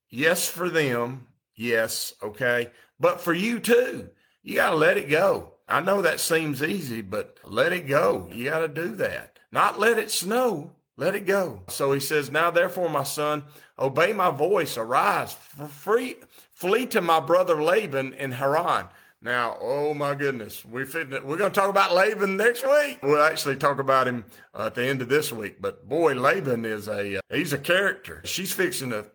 Yes 0.08 0.48
for 0.48 0.70
them. 0.70 1.26
Yes 1.54 2.14
okay? 2.22 2.70
But 2.98 3.20
for 3.20 3.34
you 3.34 3.60
too. 3.60 4.08
You 4.42 4.54
got 4.54 4.70
to 4.70 4.76
let 4.76 4.96
it 4.96 5.10
go. 5.10 5.52
I 5.68 5.80
know 5.80 6.02
that 6.02 6.20
seems 6.20 6.62
easy 6.62 7.02
but 7.02 7.38
let 7.44 7.72
it 7.72 7.86
go. 7.88 8.28
You 8.32 8.48
got 8.50 8.60
to 8.60 8.68
do 8.68 8.94
that 8.96 9.35
not 9.56 9.80
let 9.80 9.96
it 9.98 10.10
snow. 10.10 10.70
Let 10.98 11.14
it 11.14 11.24
go. 11.24 11.62
So 11.68 11.92
he 11.92 12.00
says, 12.00 12.30
Now 12.30 12.50
therefore, 12.50 12.90
my 12.90 13.04
son, 13.04 13.44
obey 13.78 14.12
my 14.12 14.30
voice, 14.30 14.76
arise, 14.76 15.34
free, 15.70 16.16
flee 16.52 16.84
to 16.88 17.00
my 17.00 17.20
brother 17.20 17.62
Laban 17.62 18.12
in 18.12 18.32
Haran. 18.32 18.88
Now, 19.22 19.56
oh 19.58 19.94
my 19.94 20.14
goodness, 20.14 20.62
we 20.62 20.84
we're 20.84 21.38
going 21.38 21.38
to 21.38 21.60
talk 21.60 21.70
about 21.70 21.94
Laban 21.94 22.36
next 22.36 22.66
week. 22.66 22.98
We'll 23.02 23.22
actually 23.22 23.56
talk 23.56 23.78
about 23.78 24.06
him 24.06 24.26
at 24.54 24.74
the 24.74 24.86
end 24.86 25.00
of 25.00 25.08
this 25.08 25.32
week. 25.32 25.56
But 25.58 25.88
boy, 25.88 26.12
Laban 26.12 26.66
is 26.66 26.86
a 26.86 27.18
he's 27.32 27.54
a 27.54 27.58
character. 27.58 28.20
She's 28.26 28.52
fixing 28.52 28.90
to 28.90 29.06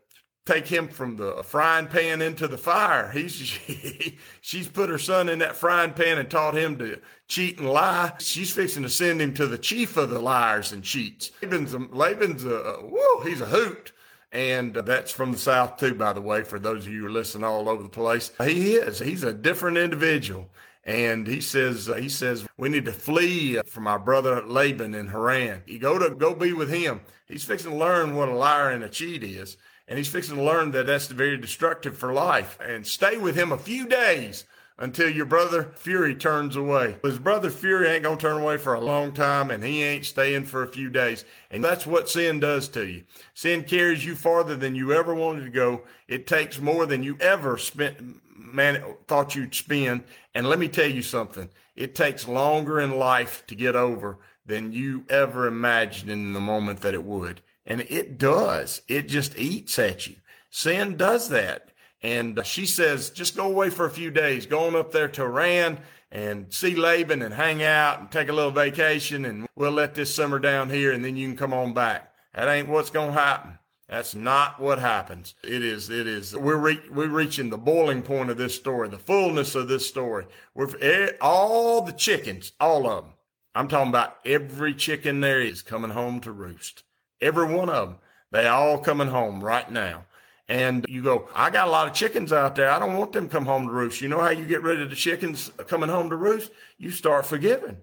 take 0.45 0.67
him 0.67 0.87
from 0.87 1.17
the 1.17 1.43
frying 1.43 1.87
pan 1.87 2.21
into 2.21 2.47
the 2.47 2.57
fire. 2.57 3.11
He's 3.11 3.31
she, 3.35 4.17
she's 4.41 4.67
put 4.67 4.89
her 4.89 4.97
son 4.97 5.29
in 5.29 5.39
that 5.39 5.55
frying 5.55 5.93
pan 5.93 6.17
and 6.17 6.29
taught 6.29 6.55
him 6.55 6.77
to 6.79 6.99
cheat 7.27 7.59
and 7.59 7.69
lie. 7.69 8.13
She's 8.19 8.51
fixing 8.51 8.83
to 8.83 8.89
send 8.89 9.21
him 9.21 9.33
to 9.35 9.47
the 9.47 9.57
chief 9.57 9.97
of 9.97 10.09
the 10.09 10.19
liars 10.19 10.71
and 10.71 10.83
cheats. 10.83 11.31
Laban's 11.41 11.73
a, 11.73 11.79
Laban's 11.79 12.45
a 12.45 12.77
whoa, 12.81 13.23
he's 13.23 13.41
a 13.41 13.45
hoot. 13.45 13.91
And 14.33 14.77
uh, 14.77 14.81
that's 14.81 15.11
from 15.11 15.33
the 15.33 15.37
South 15.37 15.77
too, 15.77 15.93
by 15.93 16.13
the 16.13 16.21
way, 16.21 16.43
for 16.43 16.57
those 16.57 16.85
of 16.85 16.93
you 16.93 17.01
who 17.01 17.07
are 17.07 17.11
listening 17.11 17.43
all 17.43 17.67
over 17.67 17.83
the 17.83 17.89
place. 17.89 18.31
He 18.41 18.75
is. 18.75 18.99
He's 18.99 19.23
a 19.23 19.33
different 19.33 19.77
individual. 19.77 20.49
And 20.83 21.27
he 21.27 21.41
says, 21.41 21.91
he 21.97 22.09
says, 22.09 22.47
we 22.57 22.69
need 22.69 22.85
to 22.85 22.91
flee 22.91 23.59
from 23.65 23.85
our 23.85 23.99
brother 23.99 24.41
Laban 24.41 24.95
in 24.95 25.07
Haran. 25.07 25.61
You 25.67 25.77
go 25.77 25.99
to 25.99 26.15
go 26.15 26.33
be 26.33 26.53
with 26.53 26.71
him. 26.71 27.01
He's 27.27 27.43
fixing 27.43 27.71
to 27.71 27.77
learn 27.77 28.15
what 28.15 28.29
a 28.29 28.35
liar 28.35 28.71
and 28.71 28.83
a 28.83 28.89
cheat 28.89 29.23
is. 29.23 29.57
And 29.91 29.97
he's 29.97 30.07
fixing 30.07 30.37
to 30.37 30.41
learn 30.41 30.71
that 30.71 30.85
that's 30.85 31.07
very 31.07 31.35
destructive 31.35 31.97
for 31.97 32.13
life. 32.13 32.57
And 32.65 32.87
stay 32.87 33.17
with 33.17 33.35
him 33.35 33.51
a 33.51 33.57
few 33.57 33.85
days 33.85 34.45
until 34.77 35.09
your 35.09 35.25
brother 35.25 35.73
Fury 35.75 36.15
turns 36.15 36.55
away. 36.55 36.95
His 37.03 37.19
brother 37.19 37.49
Fury 37.49 37.89
ain't 37.89 38.03
going 38.03 38.17
to 38.17 38.21
turn 38.21 38.41
away 38.41 38.55
for 38.55 38.73
a 38.73 38.79
long 38.79 39.11
time 39.11 39.51
and 39.51 39.61
he 39.61 39.83
ain't 39.83 40.05
staying 40.05 40.45
for 40.45 40.63
a 40.63 40.71
few 40.71 40.89
days. 40.89 41.25
And 41.49 41.61
that's 41.61 41.85
what 41.85 42.07
sin 42.07 42.39
does 42.39 42.69
to 42.69 42.87
you. 42.87 43.03
Sin 43.33 43.65
carries 43.65 44.05
you 44.05 44.15
farther 44.15 44.55
than 44.55 44.75
you 44.75 44.93
ever 44.93 45.13
wanted 45.13 45.43
to 45.43 45.51
go. 45.51 45.81
It 46.07 46.25
takes 46.25 46.61
more 46.61 46.85
than 46.85 47.03
you 47.03 47.17
ever 47.19 47.57
spent, 47.57 47.97
man, 48.33 48.81
thought 49.09 49.35
you'd 49.35 49.53
spend. 49.53 50.05
And 50.33 50.47
let 50.47 50.57
me 50.57 50.69
tell 50.69 50.89
you 50.89 51.01
something. 51.01 51.49
It 51.75 51.95
takes 51.95 52.29
longer 52.29 52.79
in 52.79 52.97
life 52.97 53.43
to 53.47 53.55
get 53.55 53.75
over 53.75 54.19
than 54.45 54.71
you 54.71 55.03
ever 55.09 55.47
imagined 55.47 56.09
in 56.09 56.31
the 56.31 56.39
moment 56.39 56.79
that 56.79 56.93
it 56.93 57.03
would. 57.03 57.41
And 57.65 57.81
it 57.81 58.17
does. 58.17 58.81
It 58.87 59.07
just 59.07 59.37
eats 59.37 59.77
at 59.77 60.07
you. 60.07 60.15
Sin 60.49 60.97
does 60.97 61.29
that. 61.29 61.69
And 62.03 62.41
she 62.43 62.65
says, 62.65 63.11
just 63.11 63.35
go 63.35 63.47
away 63.47 63.69
for 63.69 63.85
a 63.85 63.91
few 63.91 64.09
days, 64.09 64.45
going 64.45 64.75
up 64.75 64.91
there 64.91 65.07
to 65.09 65.21
Haran 65.21 65.79
and 66.11 66.51
see 66.51 66.75
Laban 66.75 67.21
and 67.21 67.33
hang 67.33 67.61
out 67.63 67.99
and 67.99 68.11
take 68.11 68.29
a 68.29 68.33
little 68.33 68.51
vacation. 68.51 69.25
And 69.25 69.47
we'll 69.55 69.71
let 69.71 69.93
this 69.93 70.13
summer 70.13 70.39
down 70.39 70.69
here 70.69 70.91
and 70.91 71.05
then 71.05 71.15
you 71.15 71.27
can 71.27 71.37
come 71.37 71.53
on 71.53 71.73
back. 71.73 72.11
That 72.33 72.49
ain't 72.49 72.69
what's 72.69 72.89
going 72.89 73.13
to 73.13 73.19
happen. 73.19 73.59
That's 73.87 74.15
not 74.15 74.59
what 74.59 74.79
happens. 74.79 75.35
It 75.43 75.63
is, 75.63 75.89
it 75.89 76.07
is, 76.07 76.35
we're, 76.35 76.55
re- 76.55 76.89
we're 76.89 77.09
reaching 77.09 77.49
the 77.49 77.57
boiling 77.57 78.01
point 78.01 78.29
of 78.29 78.37
this 78.37 78.55
story, 78.55 78.87
the 78.87 78.97
fullness 78.97 79.53
of 79.53 79.67
this 79.67 79.85
story. 79.85 80.27
We're, 80.55 81.17
all 81.19 81.81
the 81.81 81.91
chickens, 81.91 82.53
all 82.59 82.89
of 82.89 83.03
them. 83.03 83.13
I'm 83.53 83.67
talking 83.67 83.89
about 83.89 84.15
every 84.25 84.73
chicken 84.73 85.19
there 85.19 85.41
is 85.41 85.61
coming 85.61 85.91
home 85.91 86.21
to 86.21 86.31
roost. 86.31 86.83
Every 87.21 87.45
one 87.45 87.69
of 87.69 87.89
them. 87.89 87.97
They 88.31 88.47
all 88.47 88.77
coming 88.77 89.07
home 89.07 89.43
right 89.43 89.69
now. 89.69 90.05
And 90.47 90.85
you 90.89 91.01
go, 91.01 91.29
I 91.33 91.49
got 91.49 91.67
a 91.67 91.71
lot 91.71 91.87
of 91.87 91.93
chickens 91.93 92.33
out 92.33 92.55
there. 92.55 92.69
I 92.69 92.79
don't 92.79 92.97
want 92.97 93.13
them 93.13 93.29
come 93.29 93.45
home 93.45 93.67
to 93.67 93.71
roost. 93.71 94.01
You 94.01 94.09
know 94.09 94.19
how 94.19 94.31
you 94.31 94.45
get 94.45 94.63
rid 94.63 94.81
of 94.81 94.89
the 94.89 94.95
chickens 94.95 95.51
uh, 95.57 95.63
coming 95.63 95.89
home 95.89 96.09
to 96.09 96.15
roost? 96.17 96.51
You 96.77 96.91
start 96.91 97.25
forgiving. 97.25 97.77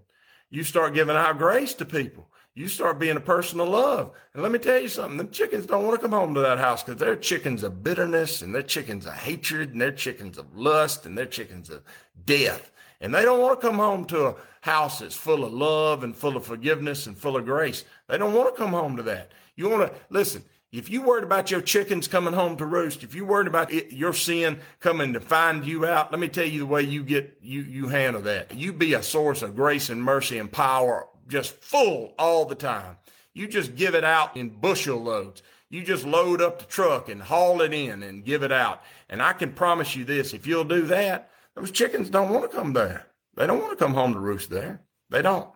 You 0.51 0.65
start 0.65 0.95
giving 0.95 1.17
out 1.17 1.39
grace 1.39 1.73
to 1.75 1.85
people. 1.85 2.29
You 2.55 2.69
start 2.69 2.99
being 2.99 3.17
a 3.17 3.21
person 3.21 3.61
of 3.61 3.69
love. 3.69 4.11
And 4.35 4.43
let 4.43 4.51
me 4.53 4.59
tell 4.59 4.81
you 4.81 4.89
something, 4.89 5.17
the 5.17 5.25
chickens 5.25 5.65
don't 5.65 5.87
want 5.87 5.99
to 5.99 6.03
come 6.03 6.19
home 6.19 6.35
to 6.35 6.41
that 6.41 6.59
house 6.59 6.83
because 6.83 6.99
they're 6.99 7.17
chickens 7.17 7.63
of 7.63 7.85
bitterness 7.85 8.43
and 8.43 8.55
they're 8.55 8.63
chickens 8.63 9.07
of 9.07 9.15
hatred 9.15 9.73
and 9.73 9.81
they're 9.81 9.93
chickens 9.93 10.39
of 10.39 10.57
lust 10.57 11.07
and 11.07 11.17
they're 11.17 11.25
chickens 11.25 11.71
of 11.71 11.83
death. 12.25 12.71
And 13.01 13.15
they 13.15 13.23
don't 13.23 13.41
want 13.41 13.61
to 13.61 13.67
come 13.67 13.79
home 13.79 14.05
to 14.07 14.27
a 14.27 14.35
house 14.61 14.99
that's 14.99 15.15
full 15.15 15.45
of 15.45 15.53
love 15.53 16.03
and 16.03 16.17
full 16.17 16.37
of 16.37 16.45
forgiveness 16.45 17.07
and 17.07 17.17
full 17.17 17.37
of 17.37 17.45
grace. 17.45 17.85
They 18.09 18.19
don't 18.19 18.35
want 18.35 18.55
to 18.55 18.61
come 18.61 18.73
home 18.73 18.97
to 18.97 19.03
that. 19.05 19.33
You 19.55 19.69
want 19.69 19.91
to 19.91 19.99
listen. 20.11 20.45
If 20.71 20.91
you 20.91 21.01
worried 21.01 21.25
about 21.25 21.51
your 21.51 21.63
chickens 21.63 22.09
coming 22.09 22.35
home 22.35 22.57
to 22.59 22.67
roost, 22.67 23.03
if 23.03 23.15
you 23.15 23.25
worried 23.25 23.47
about 23.47 23.73
it, 23.73 23.91
your 23.91 24.13
sin 24.13 24.61
coming 24.81 25.15
to 25.15 25.21
find 25.21 25.65
you 25.65 25.87
out, 25.87 26.11
let 26.11 26.21
me 26.21 26.29
tell 26.29 26.45
you 26.45 26.59
the 26.59 26.67
way 26.67 26.83
you 26.83 27.03
get 27.03 27.39
you 27.41 27.63
you 27.63 27.89
handle 27.89 28.21
that. 28.23 28.55
You 28.55 28.75
be 28.75 28.93
a 28.93 29.03
source 29.03 29.41
of 29.41 29.57
grace 29.57 29.89
and 29.89 30.03
mercy 30.03 30.39
and 30.39 30.53
power, 30.53 31.07
just 31.27 31.55
full 31.55 32.15
all 32.19 32.45
the 32.45 32.55
time. 32.55 32.99
You 33.33 33.49
just 33.49 33.77
give 33.77 33.95
it 33.95 34.05
out 34.05 34.37
in 34.37 34.51
bushel 34.51 35.03
loads. 35.03 35.43
You 35.71 35.85
just 35.85 36.05
load 36.05 36.43
up 36.43 36.59
the 36.59 36.65
truck 36.67 37.09
and 37.09 37.23
haul 37.23 37.63
it 37.63 37.73
in 37.73 38.03
and 38.03 38.25
give 38.25 38.43
it 38.43 38.53
out. 38.53 38.83
And 39.09 39.23
I 39.23 39.33
can 39.33 39.53
promise 39.53 39.97
you 39.97 40.05
this: 40.05 40.35
if 40.35 40.47
you'll 40.47 40.65
do 40.65 40.83
that, 40.83 41.31
those 41.59 41.71
chickens 41.71 42.11
don't 42.11 42.31
want 42.31 42.51
to 42.51 42.57
come 42.57 42.73
there. 42.73 43.07
They 43.37 43.47
don't 43.47 43.61
want 43.61 43.79
to 43.79 43.85
come 43.85 43.95
home 43.95 44.13
to 44.15 44.21
roost 44.21 44.51
there. 44.51 44.81
They 45.11 45.23
don't. 45.23 45.51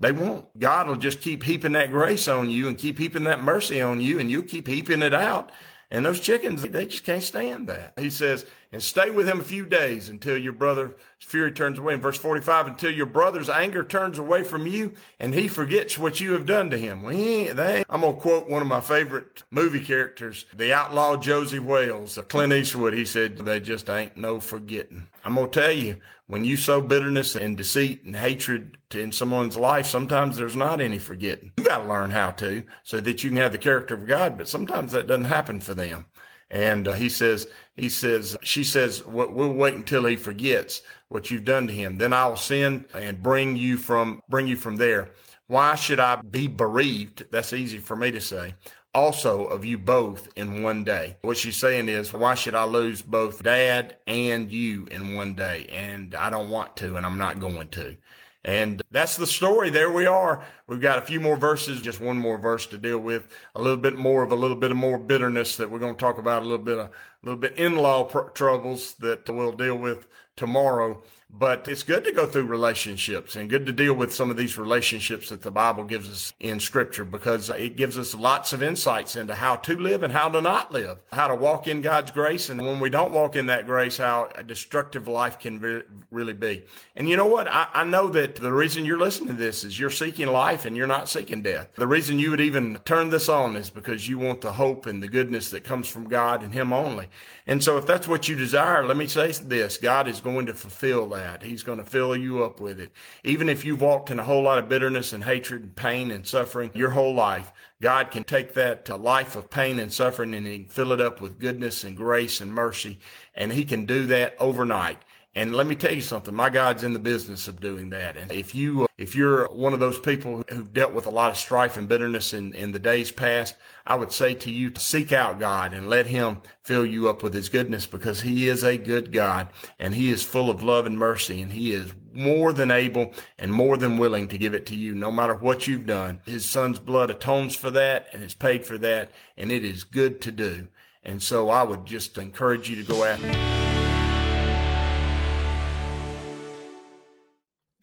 They 0.00 0.12
won't. 0.12 0.58
God 0.58 0.88
will 0.88 0.96
just 0.96 1.20
keep 1.20 1.42
heaping 1.44 1.72
that 1.72 1.90
grace 1.90 2.26
on 2.26 2.50
you 2.50 2.68
and 2.68 2.76
keep 2.76 2.98
heaping 2.98 3.24
that 3.24 3.42
mercy 3.42 3.80
on 3.80 4.00
you, 4.00 4.18
and 4.18 4.30
you'll 4.30 4.42
keep 4.42 4.66
heaping 4.66 5.02
it 5.02 5.14
out. 5.14 5.52
And 5.90 6.04
those 6.04 6.18
chickens, 6.18 6.62
they 6.62 6.86
just 6.86 7.04
can't 7.04 7.22
stand 7.22 7.68
that. 7.68 7.92
He 7.96 8.10
says, 8.10 8.46
and 8.72 8.82
stay 8.82 9.10
with 9.10 9.28
him 9.28 9.38
a 9.38 9.44
few 9.44 9.64
days 9.64 10.08
until 10.08 10.36
your 10.36 10.52
brother's 10.52 10.90
fury 11.20 11.52
turns 11.52 11.78
away. 11.78 11.94
In 11.94 12.00
verse 12.00 12.18
45, 12.18 12.66
until 12.66 12.90
your 12.90 13.06
brother's 13.06 13.48
anger 13.48 13.84
turns 13.84 14.18
away 14.18 14.42
from 14.42 14.66
you 14.66 14.94
and 15.20 15.32
he 15.32 15.46
forgets 15.46 15.96
what 15.96 16.18
you 16.18 16.32
have 16.32 16.46
done 16.46 16.70
to 16.70 16.78
him. 16.78 17.04
They, 17.04 17.84
I'm 17.88 18.00
going 18.00 18.16
to 18.16 18.20
quote 18.20 18.50
one 18.50 18.62
of 18.62 18.66
my 18.66 18.80
favorite 18.80 19.44
movie 19.52 19.84
characters, 19.84 20.46
the 20.52 20.72
outlaw 20.72 21.16
Josey 21.16 21.60
Wales, 21.60 22.18
Clint 22.28 22.52
Eastwood. 22.52 22.94
He 22.94 23.04
said, 23.04 23.38
they 23.38 23.60
just 23.60 23.88
ain't 23.88 24.16
no 24.16 24.40
forgetting. 24.40 25.06
I'm 25.24 25.34
going 25.34 25.50
to 25.50 25.60
tell 25.60 25.72
you, 25.72 25.96
when 26.26 26.44
you 26.44 26.56
sow 26.56 26.80
bitterness 26.80 27.34
and 27.34 27.56
deceit 27.56 28.04
and 28.04 28.16
hatred 28.16 28.78
in 28.92 29.12
someone's 29.12 29.56
life, 29.56 29.86
sometimes 29.86 30.36
there's 30.36 30.56
not 30.56 30.80
any 30.80 30.98
forgetting. 30.98 31.52
You 31.56 31.64
got 31.64 31.78
to 31.78 31.88
learn 31.88 32.10
how 32.10 32.30
to 32.32 32.62
so 32.82 33.00
that 33.00 33.22
you 33.22 33.30
can 33.30 33.38
have 33.38 33.52
the 33.52 33.58
character 33.58 33.94
of 33.94 34.06
God, 34.06 34.38
but 34.38 34.48
sometimes 34.48 34.92
that 34.92 35.06
doesn't 35.06 35.24
happen 35.24 35.60
for 35.60 35.74
them. 35.74 36.06
And 36.50 36.88
uh, 36.88 36.92
he 36.92 37.08
says, 37.08 37.48
he 37.76 37.88
says, 37.88 38.36
she 38.42 38.64
says, 38.64 39.04
we'll 39.04 39.52
wait 39.52 39.74
until 39.74 40.04
he 40.04 40.16
forgets 40.16 40.82
what 41.08 41.30
you've 41.30 41.44
done 41.44 41.66
to 41.66 41.72
him. 41.72 41.98
Then 41.98 42.12
I 42.12 42.26
will 42.26 42.36
send 42.36 42.86
and 42.94 43.22
bring 43.22 43.56
you 43.56 43.76
from, 43.76 44.20
bring 44.28 44.46
you 44.46 44.56
from 44.56 44.76
there. 44.76 45.10
Why 45.46 45.74
should 45.74 46.00
I 46.00 46.16
be 46.16 46.46
bereaved? 46.46 47.26
That's 47.30 47.52
easy 47.52 47.78
for 47.78 47.96
me 47.96 48.10
to 48.12 48.20
say. 48.20 48.54
Also 48.94 49.44
of 49.46 49.64
you 49.64 49.76
both 49.76 50.28
in 50.36 50.62
one 50.62 50.84
day. 50.84 51.16
What 51.22 51.36
she's 51.36 51.56
saying 51.56 51.88
is, 51.88 52.12
why 52.12 52.34
should 52.34 52.54
I 52.54 52.64
lose 52.64 53.02
both 53.02 53.42
dad 53.42 53.96
and 54.06 54.50
you 54.50 54.86
in 54.90 55.16
one 55.16 55.34
day? 55.34 55.66
And 55.72 56.14
I 56.14 56.30
don't 56.30 56.48
want 56.48 56.76
to, 56.76 56.96
and 56.96 57.04
I'm 57.04 57.18
not 57.18 57.40
going 57.40 57.68
to. 57.68 57.96
And 58.44 58.82
that's 58.90 59.16
the 59.16 59.26
story. 59.26 59.70
There 59.70 59.90
we 59.90 60.06
are. 60.06 60.44
We've 60.66 60.80
got 60.80 60.98
a 60.98 61.02
few 61.02 61.18
more 61.18 61.36
verses, 61.36 61.80
just 61.80 62.00
one 62.00 62.18
more 62.18 62.36
verse 62.36 62.66
to 62.66 62.78
deal 62.78 62.98
with. 62.98 63.28
A 63.54 63.62
little 63.62 63.78
bit 63.78 63.96
more 63.96 64.22
of 64.22 64.32
a 64.32 64.36
little 64.36 64.56
bit 64.56 64.70
of 64.70 64.76
more 64.76 64.98
bitterness 64.98 65.56
that 65.56 65.70
we're 65.70 65.78
going 65.78 65.94
to 65.94 66.00
talk 66.00 66.18
about. 66.18 66.42
A 66.42 66.46
little 66.46 66.64
bit 66.64 66.78
of 66.78 66.86
a 66.86 66.90
little 67.22 67.40
bit 67.40 67.56
in-law 67.56 68.04
pr- 68.04 68.28
troubles 68.34 68.94
that 69.00 69.28
we'll 69.28 69.52
deal 69.52 69.76
with 69.76 70.06
tomorrow. 70.36 71.02
But 71.36 71.66
it's 71.66 71.82
good 71.82 72.04
to 72.04 72.12
go 72.12 72.26
through 72.26 72.44
relationships 72.44 73.34
and 73.34 73.50
good 73.50 73.66
to 73.66 73.72
deal 73.72 73.94
with 73.94 74.14
some 74.14 74.30
of 74.30 74.36
these 74.36 74.56
relationships 74.56 75.30
that 75.30 75.42
the 75.42 75.50
Bible 75.50 75.82
gives 75.82 76.08
us 76.08 76.32
in 76.38 76.60
scripture 76.60 77.04
because 77.04 77.50
it 77.50 77.74
gives 77.74 77.98
us 77.98 78.14
lots 78.14 78.52
of 78.52 78.62
insights 78.62 79.16
into 79.16 79.34
how 79.34 79.56
to 79.56 79.76
live 79.76 80.04
and 80.04 80.12
how 80.12 80.28
to 80.28 80.40
not 80.40 80.70
live, 80.70 80.98
how 81.12 81.26
to 81.26 81.34
walk 81.34 81.66
in 81.66 81.80
God's 81.80 82.12
grace. 82.12 82.50
And 82.50 82.64
when 82.64 82.78
we 82.78 82.88
don't 82.88 83.10
walk 83.10 83.34
in 83.34 83.46
that 83.46 83.66
grace, 83.66 83.96
how 83.96 84.28
a 84.36 84.44
destructive 84.44 85.08
life 85.08 85.40
can 85.40 85.58
be, 85.58 85.80
really 86.12 86.34
be. 86.34 86.66
And 86.94 87.08
you 87.08 87.16
know 87.16 87.26
what? 87.26 87.48
I, 87.48 87.66
I 87.74 87.84
know 87.84 88.06
that 88.10 88.36
the 88.36 88.52
reason 88.52 88.84
you're 88.84 88.96
listening 88.96 89.30
to 89.30 89.34
this 89.34 89.64
is 89.64 89.76
you're 89.76 89.90
seeking 89.90 90.28
life 90.28 90.66
and 90.66 90.76
you're 90.76 90.86
not 90.86 91.08
seeking 91.08 91.42
death. 91.42 91.68
The 91.74 91.88
reason 91.88 92.20
you 92.20 92.30
would 92.30 92.40
even 92.40 92.78
turn 92.84 93.10
this 93.10 93.28
on 93.28 93.56
is 93.56 93.70
because 93.70 94.08
you 94.08 94.20
want 94.20 94.40
the 94.40 94.52
hope 94.52 94.86
and 94.86 95.02
the 95.02 95.08
goodness 95.08 95.50
that 95.50 95.64
comes 95.64 95.88
from 95.88 96.08
God 96.08 96.44
and 96.44 96.52
Him 96.52 96.72
only. 96.72 97.08
And 97.48 97.62
so 97.62 97.76
if 97.76 97.86
that's 97.86 98.06
what 98.06 98.28
you 98.28 98.36
desire, 98.36 98.86
let 98.86 98.96
me 98.96 99.08
say 99.08 99.32
this 99.32 99.78
God 99.78 100.06
is 100.06 100.20
going 100.20 100.46
to 100.46 100.54
fulfill 100.54 101.08
that 101.08 101.23
that. 101.24 101.42
He's 101.42 101.62
going 101.62 101.78
to 101.78 101.84
fill 101.84 102.14
you 102.14 102.44
up 102.44 102.60
with 102.60 102.78
it. 102.78 102.92
Even 103.24 103.48
if 103.48 103.64
you've 103.64 103.80
walked 103.80 104.10
in 104.10 104.20
a 104.20 104.24
whole 104.24 104.42
lot 104.42 104.58
of 104.58 104.68
bitterness 104.68 105.12
and 105.12 105.24
hatred 105.24 105.62
and 105.62 105.74
pain 105.74 106.10
and 106.10 106.26
suffering 106.26 106.70
your 106.74 106.90
whole 106.90 107.14
life, 107.14 107.50
God 107.80 108.10
can 108.10 108.24
take 108.24 108.52
that 108.54 108.88
life 109.00 109.34
of 109.34 109.50
pain 109.50 109.78
and 109.78 109.92
suffering 109.92 110.34
and 110.34 110.46
he 110.46 110.60
can 110.60 110.68
fill 110.68 110.92
it 110.92 111.00
up 111.00 111.20
with 111.20 111.38
goodness 111.38 111.82
and 111.82 111.96
grace 111.96 112.40
and 112.40 112.52
mercy. 112.52 112.98
And 113.34 113.52
he 113.52 113.64
can 113.64 113.86
do 113.86 114.06
that 114.06 114.36
overnight. 114.38 114.98
And 115.36 115.54
let 115.54 115.66
me 115.66 115.74
tell 115.74 115.92
you 115.92 116.00
something, 116.00 116.32
my 116.32 116.48
God's 116.48 116.84
in 116.84 116.92
the 116.92 117.00
business 117.00 117.48
of 117.48 117.60
doing 117.60 117.90
that. 117.90 118.16
And 118.16 118.30
if 118.30 118.54
you, 118.54 118.84
uh, 118.84 118.86
if 118.96 119.16
you're 119.16 119.48
one 119.48 119.72
of 119.72 119.80
those 119.80 119.98
people 119.98 120.44
who've 120.48 120.72
dealt 120.72 120.92
with 120.92 121.06
a 121.06 121.10
lot 121.10 121.32
of 121.32 121.36
strife 121.36 121.76
and 121.76 121.88
bitterness 121.88 122.32
in, 122.32 122.54
in 122.54 122.70
the 122.70 122.78
days 122.78 123.10
past, 123.10 123.56
I 123.84 123.96
would 123.96 124.12
say 124.12 124.34
to 124.34 124.50
you 124.50 124.70
to 124.70 124.80
seek 124.80 125.10
out 125.12 125.40
God 125.40 125.74
and 125.74 125.90
let 125.90 126.06
him 126.06 126.40
fill 126.62 126.86
you 126.86 127.08
up 127.08 127.24
with 127.24 127.34
his 127.34 127.48
goodness 127.48 127.84
because 127.84 128.20
he 128.20 128.48
is 128.48 128.62
a 128.62 128.78
good 128.78 129.12
God 129.12 129.48
and 129.80 129.92
he 129.92 130.10
is 130.10 130.22
full 130.22 130.50
of 130.50 130.62
love 130.62 130.86
and 130.86 130.96
mercy 130.96 131.42
and 131.42 131.52
he 131.52 131.72
is 131.72 131.92
more 132.12 132.52
than 132.52 132.70
able 132.70 133.12
and 133.36 133.52
more 133.52 133.76
than 133.76 133.98
willing 133.98 134.28
to 134.28 134.38
give 134.38 134.54
it 134.54 134.66
to 134.66 134.76
you 134.76 134.94
no 134.94 135.10
matter 135.10 135.34
what 135.34 135.66
you've 135.66 135.86
done. 135.86 136.20
His 136.26 136.48
son's 136.48 136.78
blood 136.78 137.10
atones 137.10 137.56
for 137.56 137.72
that 137.72 138.06
and 138.12 138.22
is 138.22 138.34
paid 138.34 138.64
for 138.64 138.78
that 138.78 139.10
and 139.36 139.50
it 139.50 139.64
is 139.64 139.82
good 139.82 140.20
to 140.22 140.30
do. 140.30 140.68
And 141.02 141.20
so 141.20 141.50
I 141.50 141.64
would 141.64 141.86
just 141.86 142.16
encourage 142.18 142.70
you 142.70 142.76
to 142.76 142.84
go 142.84 143.04
after 143.04 143.63